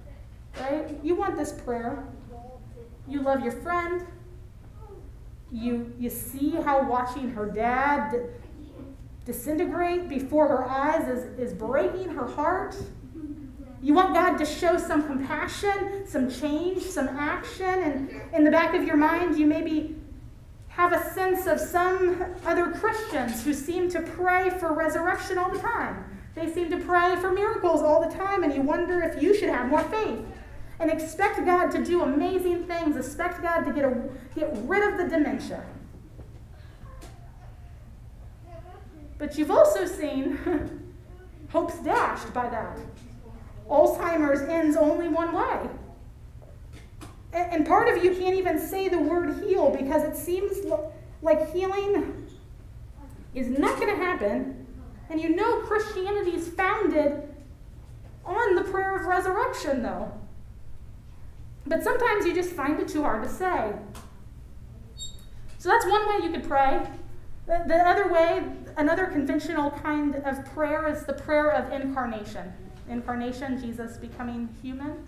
right? 0.59 0.97
You 1.03 1.13
want 1.15 1.37
this 1.37 1.51
prayer. 1.51 2.03
You 3.07 3.21
love 3.21 3.41
your 3.41 3.51
friend. 3.51 4.07
You, 5.51 5.93
you 5.99 6.09
see 6.09 6.51
how 6.51 6.89
watching 6.89 7.29
her 7.29 7.45
dad 7.45 8.29
disintegrate 9.25 10.09
before 10.09 10.47
her 10.47 10.67
eyes 10.67 11.07
is, 11.07 11.39
is 11.39 11.53
breaking 11.53 12.09
her 12.09 12.25
heart. 12.25 12.75
You 13.83 13.95
want 13.95 14.13
God 14.13 14.37
to 14.37 14.45
show 14.45 14.77
some 14.77 15.07
compassion, 15.07 16.05
some 16.05 16.29
change, 16.29 16.83
some 16.83 17.07
action, 17.07 17.65
and 17.65 18.21
in 18.33 18.43
the 18.43 18.51
back 18.51 18.75
of 18.75 18.83
your 18.83 18.95
mind, 18.95 19.37
you 19.37 19.47
maybe 19.47 19.95
have 20.67 20.93
a 20.93 21.13
sense 21.13 21.47
of 21.47 21.59
some 21.59 22.23
other 22.45 22.71
Christians 22.71 23.43
who 23.43 23.53
seem 23.53 23.89
to 23.89 24.01
pray 24.01 24.51
for 24.51 24.73
resurrection 24.73 25.39
all 25.39 25.51
the 25.51 25.59
time. 25.59 26.05
They 26.35 26.49
seem 26.51 26.69
to 26.69 26.77
pray 26.77 27.15
for 27.17 27.31
miracles 27.31 27.81
all 27.81 28.07
the 28.07 28.15
time, 28.15 28.43
and 28.43 28.53
you 28.53 28.61
wonder 28.61 29.01
if 29.01 29.21
you 29.21 29.35
should 29.35 29.49
have 29.49 29.67
more 29.67 29.83
faith 29.83 30.19
and 30.79 30.89
expect 30.91 31.43
God 31.45 31.71
to 31.71 31.83
do 31.83 32.03
amazing 32.03 32.65
things, 32.65 32.95
expect 32.95 33.41
God 33.41 33.61
to 33.65 33.73
get, 33.73 33.85
a, 33.85 34.09
get 34.35 34.51
rid 34.63 34.91
of 34.91 34.97
the 34.97 35.07
dementia. 35.07 35.63
But 39.17 39.37
you've 39.37 39.51
also 39.51 39.85
seen 39.85 40.39
hopes 41.49 41.77
dashed 41.83 42.33
by 42.33 42.49
that. 42.49 42.79
Alzheimer's 43.71 44.41
ends 44.41 44.75
only 44.75 45.07
one 45.07 45.33
way. 45.33 45.69
And 47.33 47.65
part 47.65 47.87
of 47.87 48.03
you 48.03 48.13
can't 48.13 48.35
even 48.35 48.59
say 48.59 48.89
the 48.89 48.99
word 48.99 49.41
heal 49.41 49.69
because 49.69 50.03
it 50.03 50.17
seems 50.17 50.57
like 51.21 51.53
healing 51.53 52.27
is 53.33 53.47
not 53.47 53.79
going 53.79 53.95
to 53.95 54.03
happen. 54.03 54.67
And 55.09 55.21
you 55.21 55.29
know 55.29 55.59
Christianity 55.61 56.31
is 56.31 56.49
founded 56.49 57.23
on 58.25 58.55
the 58.55 58.63
prayer 58.63 58.97
of 58.97 59.05
resurrection, 59.05 59.81
though. 59.81 60.11
But 61.65 61.83
sometimes 61.83 62.25
you 62.25 62.33
just 62.33 62.51
find 62.51 62.79
it 62.79 62.89
too 62.89 63.03
hard 63.03 63.23
to 63.23 63.29
say. 63.29 63.73
So 65.57 65.69
that's 65.69 65.85
one 65.85 66.09
way 66.09 66.25
you 66.25 66.31
could 66.31 66.47
pray. 66.47 66.81
The, 67.45 67.63
the 67.67 67.75
other 67.75 68.11
way, 68.11 68.43
another 68.77 69.05
conventional 69.05 69.71
kind 69.71 70.15
of 70.15 70.45
prayer 70.53 70.87
is 70.87 71.05
the 71.05 71.13
prayer 71.13 71.51
of 71.51 71.71
incarnation. 71.71 72.51
Incarnation, 72.89 73.59
Jesus 73.61 73.97
becoming 73.97 74.49
human. 74.61 75.07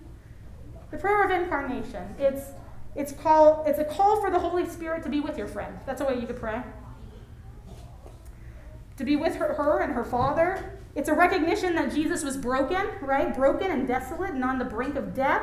The 0.90 0.96
prayer 0.96 1.24
of 1.24 1.30
incarnation. 1.30 2.14
It's 2.18 2.50
it's 2.96 3.12
call 3.12 3.64
it's 3.66 3.78
a 3.78 3.84
call 3.84 4.20
for 4.20 4.30
the 4.30 4.38
Holy 4.38 4.66
Spirit 4.66 5.02
to 5.02 5.08
be 5.08 5.20
with 5.20 5.36
your 5.36 5.48
friend. 5.48 5.78
That's 5.86 6.00
a 6.00 6.04
way 6.04 6.18
you 6.20 6.26
could 6.26 6.38
pray. 6.38 6.62
To 8.96 9.04
be 9.04 9.16
with 9.16 9.34
her, 9.36 9.54
her 9.54 9.80
and 9.80 9.92
her 9.92 10.04
father. 10.04 10.78
It's 10.94 11.08
a 11.08 11.14
recognition 11.14 11.74
that 11.74 11.92
Jesus 11.92 12.22
was 12.22 12.36
broken, 12.36 12.86
right? 13.00 13.34
Broken 13.34 13.70
and 13.70 13.88
desolate 13.88 14.30
and 14.30 14.44
on 14.44 14.58
the 14.58 14.64
brink 14.64 14.94
of 14.94 15.14
death. 15.14 15.42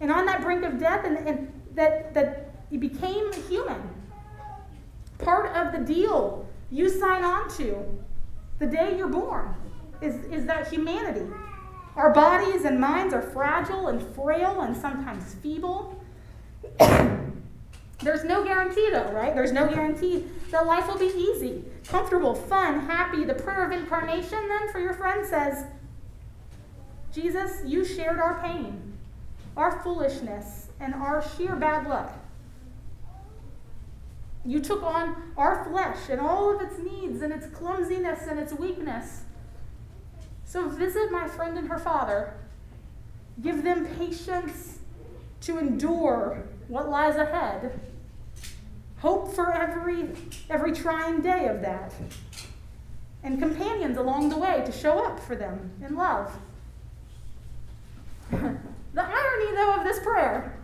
And 0.00 0.10
on 0.10 0.26
that 0.26 0.40
brink 0.40 0.64
of 0.64 0.78
death, 0.78 1.04
and, 1.04 1.18
and 1.28 1.52
that, 1.74 2.14
that 2.14 2.54
he 2.70 2.76
became 2.76 3.32
human. 3.48 3.82
Part 5.18 5.54
of 5.56 5.72
the 5.72 5.78
deal 5.78 6.48
you 6.70 6.88
sign 6.88 7.24
on 7.24 7.48
to 7.56 7.84
the 8.58 8.66
day 8.66 8.96
you're 8.96 9.08
born 9.08 9.54
is, 10.00 10.14
is 10.26 10.46
that 10.46 10.68
humanity. 10.68 11.26
Our 11.98 12.12
bodies 12.12 12.64
and 12.64 12.80
minds 12.80 13.12
are 13.12 13.20
fragile 13.20 13.88
and 13.88 14.00
frail 14.14 14.60
and 14.60 14.76
sometimes 14.76 15.34
feeble. 15.34 16.00
There's 16.78 18.22
no 18.22 18.44
guarantee, 18.44 18.88
though, 18.92 19.10
right? 19.10 19.34
There's 19.34 19.50
no 19.50 19.66
guarantee 19.66 20.24
that 20.52 20.64
life 20.64 20.86
will 20.86 20.98
be 20.98 21.06
easy, 21.06 21.64
comfortable, 21.88 22.36
fun, 22.36 22.86
happy. 22.86 23.24
The 23.24 23.34
prayer 23.34 23.66
of 23.66 23.72
incarnation, 23.72 24.46
then, 24.46 24.70
for 24.70 24.78
your 24.78 24.94
friend 24.94 25.26
says, 25.26 25.64
Jesus, 27.12 27.62
you 27.66 27.84
shared 27.84 28.20
our 28.20 28.40
pain, 28.40 28.96
our 29.56 29.82
foolishness, 29.82 30.68
and 30.78 30.94
our 30.94 31.20
sheer 31.36 31.56
bad 31.56 31.88
luck. 31.88 32.16
You 34.44 34.60
took 34.60 34.84
on 34.84 35.32
our 35.36 35.64
flesh 35.68 36.08
and 36.08 36.20
all 36.20 36.54
of 36.54 36.62
its 36.62 36.78
needs 36.78 37.22
and 37.22 37.32
its 37.32 37.48
clumsiness 37.48 38.28
and 38.28 38.38
its 38.38 38.52
weakness. 38.52 39.22
So 40.48 40.66
visit 40.70 41.12
my 41.12 41.28
friend 41.28 41.58
and 41.58 41.68
her 41.68 41.78
father. 41.78 42.32
Give 43.42 43.62
them 43.62 43.84
patience 43.98 44.78
to 45.42 45.58
endure 45.58 46.42
what 46.68 46.88
lies 46.88 47.16
ahead. 47.16 47.78
Hope 49.00 49.34
for 49.34 49.52
every, 49.52 50.08
every 50.48 50.72
trying 50.72 51.20
day 51.20 51.48
of 51.48 51.60
that. 51.60 51.92
And 53.22 53.38
companions 53.38 53.98
along 53.98 54.30
the 54.30 54.38
way 54.38 54.62
to 54.64 54.72
show 54.72 55.04
up 55.04 55.20
for 55.20 55.36
them 55.36 55.70
in 55.86 55.94
love. 55.94 56.32
the 58.30 58.40
irony, 58.96 59.54
though, 59.54 59.74
of 59.74 59.84
this 59.84 59.98
prayer 60.00 60.58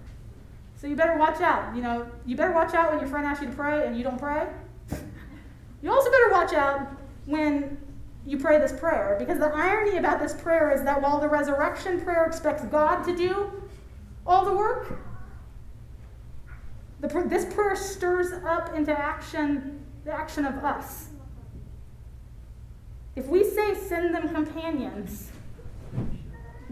so 0.85 0.89
you 0.89 0.97
better 0.97 1.19
watch 1.19 1.41
out. 1.41 1.75
You 1.77 1.83
know, 1.83 2.07
you 2.27 2.37
better 2.37 2.53
watch 2.53 2.75
out 2.75 2.91
when 2.91 3.01
your 3.01 3.09
friend 3.09 3.27
asks 3.27 3.43
you 3.43 3.49
to 3.51 3.55
pray 3.55 3.87
and 3.87 3.97
you 3.97 4.03
don't 4.03 4.19
pray. 4.19 4.47
you 5.83 5.91
also 5.91 6.11
better 6.11 6.31
watch 6.31 6.53
out 6.55 6.89
when 7.27 7.79
you 8.27 8.39
pray 8.39 8.59
this 8.59 8.73
prayer 8.73 9.17
because 9.19 9.39
the 9.39 9.53
irony 9.55 9.99
about 9.99 10.21
this 10.21 10.33
prayer 10.35 10.71
is 10.71 10.83
that 10.83 11.01
while 11.01 11.21
the 11.21 11.29
resurrection 11.29 12.01
prayer 12.01 12.25
expects 12.25 12.65
God 12.65 13.03
to 13.05 13.17
do 13.17 13.51
all 14.27 14.45
the 14.45 14.55
work, 14.55 14.99
the, 17.01 17.09
this 17.29 17.53
prayer 17.53 17.77
stirs 17.77 18.33
up 18.47 18.75
into 18.75 18.93
action 18.93 19.81
the 20.05 20.13
action 20.13 20.45
of 20.45 20.63
us. 20.63 21.09
If 23.17 23.27
we 23.27 23.43
say 23.45 23.75
send 23.75 24.15
them 24.15 24.29
companions, 24.29 25.31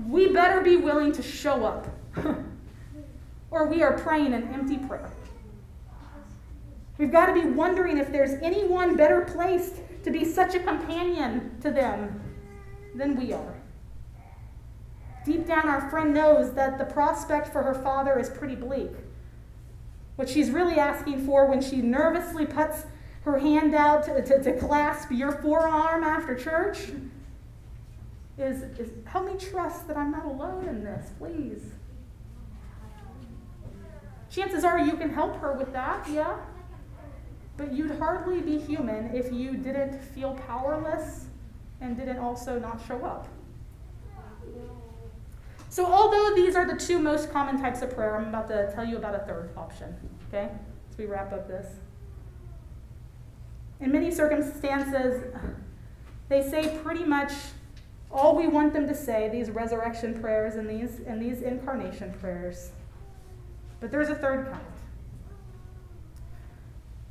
we 0.06 0.28
better 0.28 0.60
be 0.60 0.76
willing 0.76 1.12
to 1.12 1.22
show 1.22 1.64
up. 1.64 1.86
or 3.50 3.66
we 3.68 3.82
are 3.82 3.96
praying 3.98 4.32
an 4.32 4.52
empty 4.52 4.78
prayer. 4.78 5.10
We've 6.98 7.12
got 7.12 7.26
to 7.26 7.34
be 7.34 7.46
wondering 7.46 7.98
if 7.98 8.10
there's 8.10 8.42
anyone 8.42 8.96
better 8.96 9.22
placed 9.22 9.76
to 10.02 10.10
be 10.10 10.24
such 10.24 10.54
a 10.54 10.60
companion 10.60 11.56
to 11.60 11.70
them 11.70 12.20
than 12.94 13.16
we 13.16 13.32
are. 13.32 13.54
Deep 15.24 15.46
down, 15.46 15.68
our 15.68 15.88
friend 15.88 16.12
knows 16.12 16.52
that 16.54 16.78
the 16.78 16.84
prospect 16.84 17.48
for 17.48 17.62
her 17.62 17.74
father 17.74 18.18
is 18.18 18.28
pretty 18.28 18.56
bleak. 18.56 18.90
What 20.16 20.28
she's 20.28 20.50
really 20.50 20.78
asking 20.78 21.24
for 21.24 21.46
when 21.46 21.62
she 21.62 21.76
nervously 21.76 22.44
puts 22.44 22.84
her 23.22 23.38
hand 23.38 23.74
out 23.74 24.04
to, 24.04 24.22
to, 24.22 24.42
to 24.42 24.52
clasp 24.58 25.10
your 25.12 25.32
forearm 25.32 26.02
after 26.02 26.34
church 26.34 26.88
is, 28.36 28.62
is 28.78 28.90
help 29.04 29.26
me 29.26 29.38
trust 29.38 29.86
that 29.86 29.96
I'm 29.96 30.10
not 30.10 30.24
alone 30.24 30.66
in 30.66 30.82
this, 30.82 31.10
please. 31.18 31.62
Chances 34.30 34.64
are 34.64 34.78
you 34.78 34.96
can 34.96 35.10
help 35.10 35.36
her 35.36 35.52
with 35.52 35.72
that, 35.72 36.08
yeah? 36.10 36.38
But 37.56 37.72
you'd 37.72 37.98
hardly 37.98 38.40
be 38.40 38.58
human 38.58 39.14
if 39.14 39.32
you 39.32 39.56
didn't 39.56 40.02
feel 40.02 40.34
powerless 40.46 41.26
and 41.80 41.96
didn't 41.96 42.18
also 42.18 42.58
not 42.58 42.80
show 42.86 43.04
up. 43.04 43.28
So, 45.68 45.86
although 45.86 46.34
these 46.34 46.54
are 46.54 46.66
the 46.66 46.78
two 46.78 46.98
most 46.98 47.32
common 47.32 47.58
types 47.60 47.80
of 47.80 47.94
prayer, 47.94 48.16
I'm 48.16 48.28
about 48.28 48.48
to 48.48 48.70
tell 48.74 48.84
you 48.84 48.98
about 48.98 49.14
a 49.14 49.20
third 49.20 49.50
option, 49.56 49.94
okay? 50.28 50.50
As 50.90 50.98
we 50.98 51.06
wrap 51.06 51.32
up 51.32 51.48
this. 51.48 51.66
In 53.80 53.90
many 53.90 54.10
circumstances, 54.10 55.24
they 56.28 56.42
say 56.42 56.78
pretty 56.84 57.04
much 57.04 57.32
all 58.10 58.36
we 58.36 58.46
want 58.46 58.74
them 58.74 58.86
to 58.86 58.94
say, 58.94 59.30
these 59.30 59.50
resurrection 59.50 60.20
prayers 60.20 60.56
and 60.56 60.68
these, 60.68 61.00
and 61.06 61.20
these 61.20 61.40
incarnation 61.40 62.12
prayers. 62.20 62.70
But 63.80 63.90
there's 63.90 64.10
a 64.10 64.14
third 64.14 64.46
kind. 64.52 64.71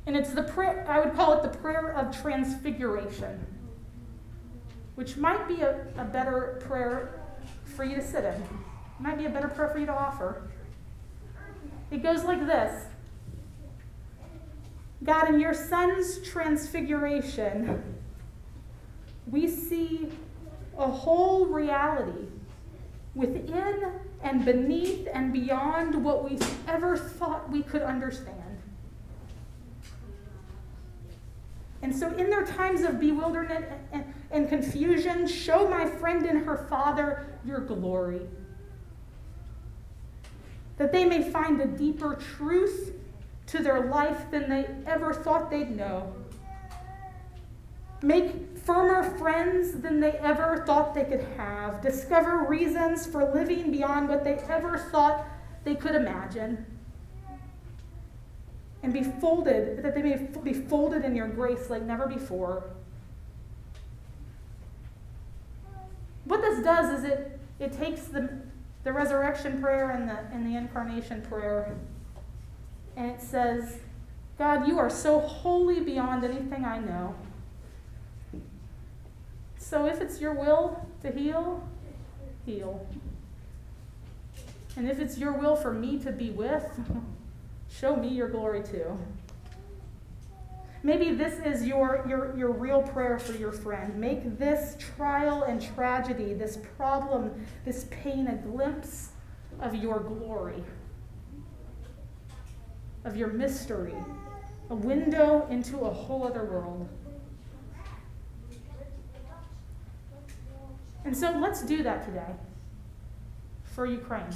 And 0.06 0.16
it's 0.16 0.30
the 0.30 0.42
prayer, 0.42 0.84
I 0.88 1.00
would 1.00 1.14
call 1.14 1.32
it 1.34 1.42
the 1.42 1.56
prayer 1.58 1.92
of 1.92 2.20
transfiguration, 2.20 3.46
which 4.96 5.16
might 5.16 5.46
be 5.46 5.60
a, 5.60 5.86
a 5.96 6.04
better 6.04 6.60
prayer 6.66 7.20
for 7.64 7.84
you 7.84 7.96
to 7.96 8.02
sit 8.02 8.24
in. 8.24 8.34
It 8.34 9.00
might 9.00 9.18
be 9.18 9.26
a 9.26 9.30
better 9.30 9.48
prayer 9.48 9.68
for 9.68 9.78
you 9.78 9.86
to 9.86 9.94
offer. 9.94 10.42
It 11.90 12.02
goes 12.02 12.24
like 12.24 12.46
this 12.46 12.86
God, 15.04 15.28
in 15.28 15.40
your 15.40 15.54
Son's 15.54 16.20
transfiguration, 16.20 17.82
we 19.26 19.48
see 19.48 20.08
a 20.78 20.86
whole 20.86 21.46
reality 21.46 22.28
within 23.14 23.92
and 24.22 24.44
beneath 24.44 25.08
and 25.12 25.32
beyond 25.32 26.04
what 26.04 26.28
we 26.28 26.38
ever 26.68 26.96
thought 26.96 27.50
we 27.50 27.62
could 27.62 27.82
understand. 27.82 28.51
And 31.92 32.00
so, 32.00 32.10
in 32.16 32.30
their 32.30 32.46
times 32.46 32.84
of 32.84 32.98
bewilderment 32.98 33.66
and, 33.92 34.02
and, 34.30 34.48
confusion, 34.48 35.26
show 35.26 35.68
my 35.68 35.84
friend 35.84 36.24
and 36.24 36.46
her 36.46 36.66
father 36.70 37.26
your 37.44 37.60
glory. 37.60 38.22
That 40.78 40.90
they 40.90 41.04
may 41.04 41.30
find 41.30 41.60
a 41.60 41.66
deeper 41.66 42.14
truth 42.14 42.94
to 43.48 43.62
their 43.62 43.90
life 43.90 44.30
than 44.30 44.48
they 44.48 44.70
ever 44.86 45.12
thought 45.12 45.50
they'd 45.50 45.76
know. 45.76 46.14
Make 48.00 48.56
firmer 48.56 49.02
friends 49.18 49.72
than 49.82 50.00
they 50.00 50.12
ever 50.12 50.64
thought 50.66 50.94
they 50.94 51.04
could 51.04 51.26
have. 51.36 51.82
Discover 51.82 52.46
reasons 52.48 53.06
for 53.06 53.34
living 53.34 53.70
beyond 53.70 54.08
what 54.08 54.24
they 54.24 54.36
ever 54.48 54.78
thought 54.78 55.26
they 55.64 55.74
could 55.74 55.94
imagine. 55.94 56.64
And 58.82 58.92
be 58.92 59.04
folded, 59.04 59.82
that 59.82 59.94
they 59.94 60.02
may 60.02 60.28
be 60.42 60.52
folded 60.52 61.04
in 61.04 61.14
your 61.14 61.28
grace 61.28 61.70
like 61.70 61.82
never 61.82 62.06
before. 62.06 62.64
What 66.24 66.40
this 66.40 66.64
does 66.64 66.98
is 66.98 67.04
it, 67.04 67.38
it 67.60 67.72
takes 67.72 68.02
the, 68.02 68.28
the 68.84 68.92
resurrection 68.92 69.60
prayer 69.60 69.90
and 69.90 70.08
the, 70.08 70.18
and 70.32 70.46
the 70.46 70.56
incarnation 70.56 71.22
prayer 71.22 71.76
and 72.96 73.10
it 73.10 73.20
says, 73.20 73.78
God, 74.38 74.66
you 74.66 74.78
are 74.78 74.90
so 74.90 75.20
holy 75.20 75.80
beyond 75.80 76.24
anything 76.24 76.64
I 76.64 76.78
know. 76.78 77.14
So 79.58 79.86
if 79.86 80.00
it's 80.00 80.20
your 80.20 80.34
will 80.34 80.86
to 81.02 81.10
heal, 81.10 81.66
heal. 82.44 82.86
And 84.76 84.90
if 84.90 84.98
it's 84.98 85.18
your 85.18 85.32
will 85.32 85.56
for 85.56 85.72
me 85.72 85.98
to 86.00 86.12
be 86.12 86.30
with, 86.30 86.64
show 87.80 87.96
me 87.96 88.08
your 88.08 88.28
glory 88.28 88.62
too. 88.62 88.98
Maybe 90.84 91.12
this 91.12 91.38
is 91.44 91.64
your, 91.64 92.04
your, 92.08 92.36
your 92.36 92.50
real 92.50 92.82
prayer 92.82 93.18
for 93.18 93.32
your 93.32 93.52
friend. 93.52 93.96
Make 93.96 94.36
this 94.36 94.76
trial 94.96 95.44
and 95.44 95.62
tragedy, 95.62 96.34
this 96.34 96.58
problem, 96.76 97.46
this 97.64 97.86
pain, 97.90 98.26
a 98.26 98.34
glimpse 98.34 99.10
of 99.60 99.76
your 99.76 100.00
glory, 100.00 100.64
of 103.04 103.16
your 103.16 103.28
mystery, 103.28 103.94
a 104.70 104.74
window 104.74 105.46
into 105.50 105.78
a 105.80 105.90
whole 105.90 106.26
other 106.26 106.44
world. 106.44 106.88
And 111.04 111.16
so 111.16 111.30
let's 111.38 111.62
do 111.62 111.82
that 111.84 112.04
today 112.04 112.34
for 113.62 113.86
Ukraine. 113.86 114.26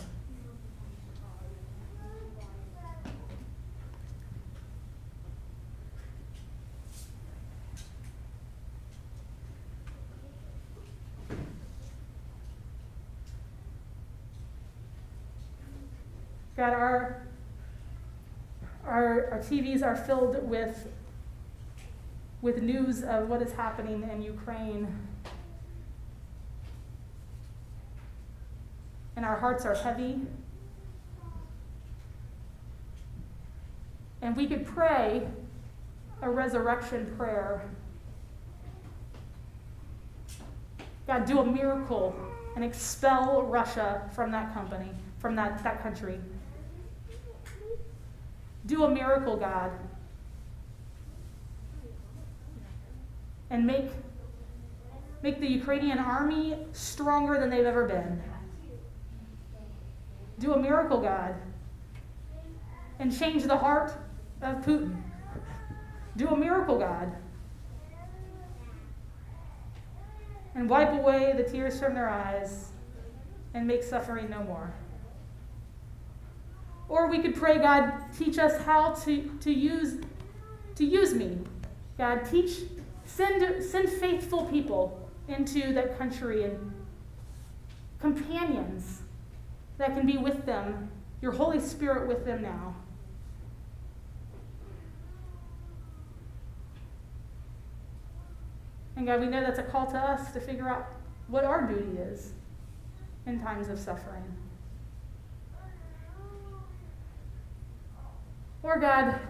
God, 16.56 16.72
our, 16.72 17.22
our, 18.86 19.30
our 19.30 19.38
TVs 19.40 19.82
are 19.82 19.94
filled 19.94 20.48
with, 20.48 20.88
with 22.40 22.62
news 22.62 23.02
of 23.02 23.28
what 23.28 23.42
is 23.42 23.52
happening 23.52 24.08
in 24.10 24.22
Ukraine. 24.22 24.88
And 29.16 29.24
our 29.24 29.36
hearts 29.36 29.66
are 29.66 29.74
heavy. 29.74 30.20
And 34.22 34.34
we 34.34 34.46
could 34.46 34.64
pray 34.64 35.28
a 36.22 36.30
resurrection 36.30 37.14
prayer. 37.18 37.68
God, 41.06 41.26
do 41.26 41.38
a 41.38 41.44
miracle 41.44 42.16
and 42.54 42.64
expel 42.64 43.42
Russia 43.42 44.10
from 44.14 44.30
that 44.32 44.54
company, 44.54 44.90
from 45.18 45.36
that, 45.36 45.62
that 45.62 45.82
country. 45.82 46.18
Do 48.66 48.85
a 48.85 48.90
miracle, 48.90 49.37
God. 49.37 49.70
And 53.50 53.64
make, 53.64 53.90
make 55.22 55.40
the 55.40 55.46
Ukrainian 55.46 55.98
army 55.98 56.57
stronger 56.72 57.38
than 57.38 57.48
they've 57.48 57.64
ever 57.64 57.87
been. 57.87 58.20
Do 60.40 60.55
a 60.55 60.59
miracle, 60.59 61.00
God. 61.00 61.35
And 62.98 63.16
change 63.16 63.44
the 63.44 63.57
heart 63.57 63.92
of 64.42 64.57
Putin. 64.64 65.00
Do 66.16 66.29
a 66.29 66.37
miracle, 66.37 66.79
God. 66.79 67.12
And 70.55 70.68
wipe 70.68 70.92
away 70.92 71.35
the 71.37 71.44
tears 71.44 71.79
from 71.79 71.94
their 71.94 72.09
eyes 72.09 72.72
and 73.55 73.66
make 73.66 73.83
suffering 73.83 74.29
no 74.29 74.42
more. 74.42 74.72
Or 76.88 77.09
we 77.09 77.18
could 77.18 77.35
pray, 77.35 77.59
God, 77.59 77.92
teach 78.16 78.38
us 78.38 78.62
how 78.64 78.94
to, 79.05 79.31
to 79.40 79.53
use 79.53 79.99
to 80.77 80.85
use 80.85 81.14
me. 81.14 81.38
God, 81.99 82.22
teach, 82.31 82.61
send, 83.07 83.64
send 83.64 83.88
faithful 83.88 84.44
people 84.44 85.11
into 85.29 85.72
that 85.72 85.99
country 85.99 86.44
and 86.44 86.72
companions 88.01 89.01
that 89.79 89.94
can 89.94 90.07
be 90.07 90.18
with 90.18 90.46
them, 90.46 90.90
your 91.20 91.33
Holy 91.33 91.59
Spirit 91.59 92.07
with 92.07 92.25
them 92.25 92.42
now. 92.42 92.75
And 98.96 99.07
God, 99.07 99.20
we 99.20 99.27
know 99.27 99.40
that's 99.40 99.59
a 99.59 99.62
call 99.62 99.87
to 99.90 99.99
us 99.99 100.31
to 100.33 100.40
figure 100.40 100.68
out 100.68 100.87
what 101.29 101.44
our 101.44 101.66
duty 101.66 101.99
is 101.99 102.33
in 103.27 103.40
times 103.40 103.68
of 103.68 103.79
suffering. 103.79 104.25
Lord 108.66 108.81
God, 108.81 109.20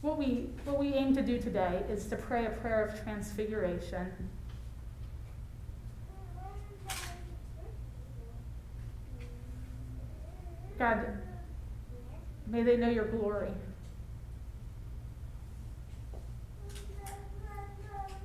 what 0.00 0.16
we, 0.16 0.48
what 0.64 0.78
we 0.78 0.94
aim 0.94 1.14
to 1.16 1.22
do 1.22 1.38
today 1.38 1.84
is 1.90 2.06
to 2.06 2.16
pray 2.16 2.46
a 2.46 2.48
prayer 2.48 2.82
of 2.82 3.04
transfiguration. 3.04 4.10
God, 10.78 11.18
may 12.46 12.62
they 12.62 12.78
know 12.78 12.88
your 12.88 13.04
glory. 13.04 13.52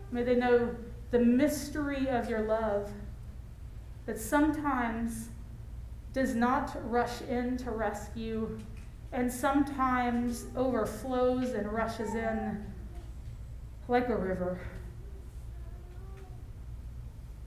May 0.10 0.24
they 0.24 0.36
know 0.36 0.74
the 1.12 1.20
mystery 1.20 2.08
of 2.08 2.30
your 2.30 2.44
love 2.44 2.90
that 4.06 4.18
sometimes 4.18 5.28
does 6.14 6.34
not 6.34 6.78
rush 6.90 7.20
in 7.24 7.58
to 7.58 7.72
rescue 7.72 8.58
and 9.12 9.32
sometimes 9.32 10.46
overflows 10.56 11.50
and 11.52 11.72
rushes 11.72 12.14
in 12.14 12.64
like 13.88 14.08
a 14.10 14.16
river. 14.16 14.60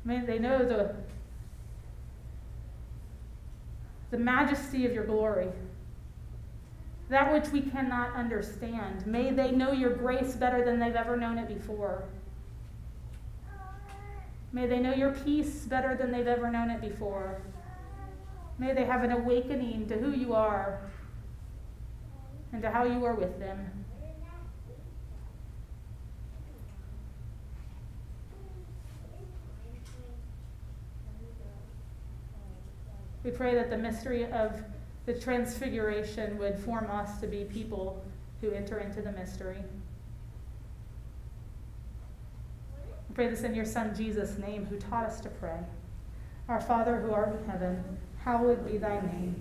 May 0.05 0.25
they 0.27 0.38
know 0.38 0.59
the, 0.59 0.96
the 4.11 4.18
majesty 4.18 4.85
of 4.85 4.92
your 4.92 5.05
glory, 5.05 5.48
that 7.09 7.33
which 7.33 7.51
we 7.51 7.61
cannot 7.61 8.14
understand. 8.16 9.07
May 9.07 9.31
they 9.31 9.53
know 9.53 9.70
your 9.70 9.94
grace 9.94 10.35
better 10.35 10.64
than 10.64 10.81
they've 10.81 10.96
ever 10.96 11.16
known 11.16 11.38
it 11.38 11.46
before. 11.46 12.03
May 14.53 14.66
they 14.66 14.81
know 14.81 14.92
your 14.92 15.12
peace 15.12 15.64
better 15.64 15.96
than 15.96 16.11
they've 16.11 16.27
ever 16.27 16.51
known 16.51 16.70
it 16.70 16.81
before. 16.81 17.40
May 18.59 18.75
they 18.75 18.85
have 18.85 19.05
an 19.05 19.12
awakening 19.12 19.87
to 19.88 19.96
who 19.96 20.11
you 20.11 20.35
are 20.35 20.81
and 22.52 22.62
to 22.62 22.70
how 22.70 22.84
you 22.84 23.04
are 23.04 23.14
with 23.14 23.38
them. 23.38 23.58
We 33.24 33.30
pray 33.30 33.54
that 33.54 33.70
the 33.70 33.78
mystery 33.78 34.24
of 34.30 34.62
the 35.06 35.14
transfiguration 35.14 36.38
would 36.38 36.58
form 36.58 36.90
us 36.90 37.20
to 37.20 37.26
be 37.26 37.44
people 37.44 38.04
who 38.40 38.50
enter 38.50 38.78
into 38.78 39.00
the 39.00 39.12
mystery. 39.12 39.58
We 43.08 43.14
pray 43.14 43.28
this 43.28 43.42
in 43.42 43.54
your 43.54 43.64
Son 43.64 43.94
Jesus' 43.94 44.38
name, 44.38 44.66
who 44.66 44.76
taught 44.76 45.06
us 45.06 45.20
to 45.20 45.28
pray. 45.28 45.58
Our 46.48 46.60
Father 46.60 47.00
who 47.00 47.12
art 47.12 47.38
in 47.38 47.48
heaven, 47.48 47.98
hallowed 48.24 48.66
be 48.66 48.78
thy 48.78 49.00
name. 49.00 49.40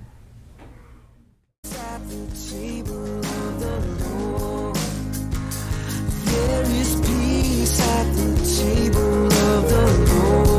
at 1.81 2.01
the 2.09 2.23
table 2.49 3.17
of 3.17 3.59
the 3.59 3.77
Lord. 4.05 4.75
There 6.25 6.65
is 6.81 6.95
peace 7.01 7.79
at 7.81 8.05
the 8.15 8.31
table 8.61 9.25
of 9.25 9.69
the 9.69 10.13
Lord. 10.13 10.50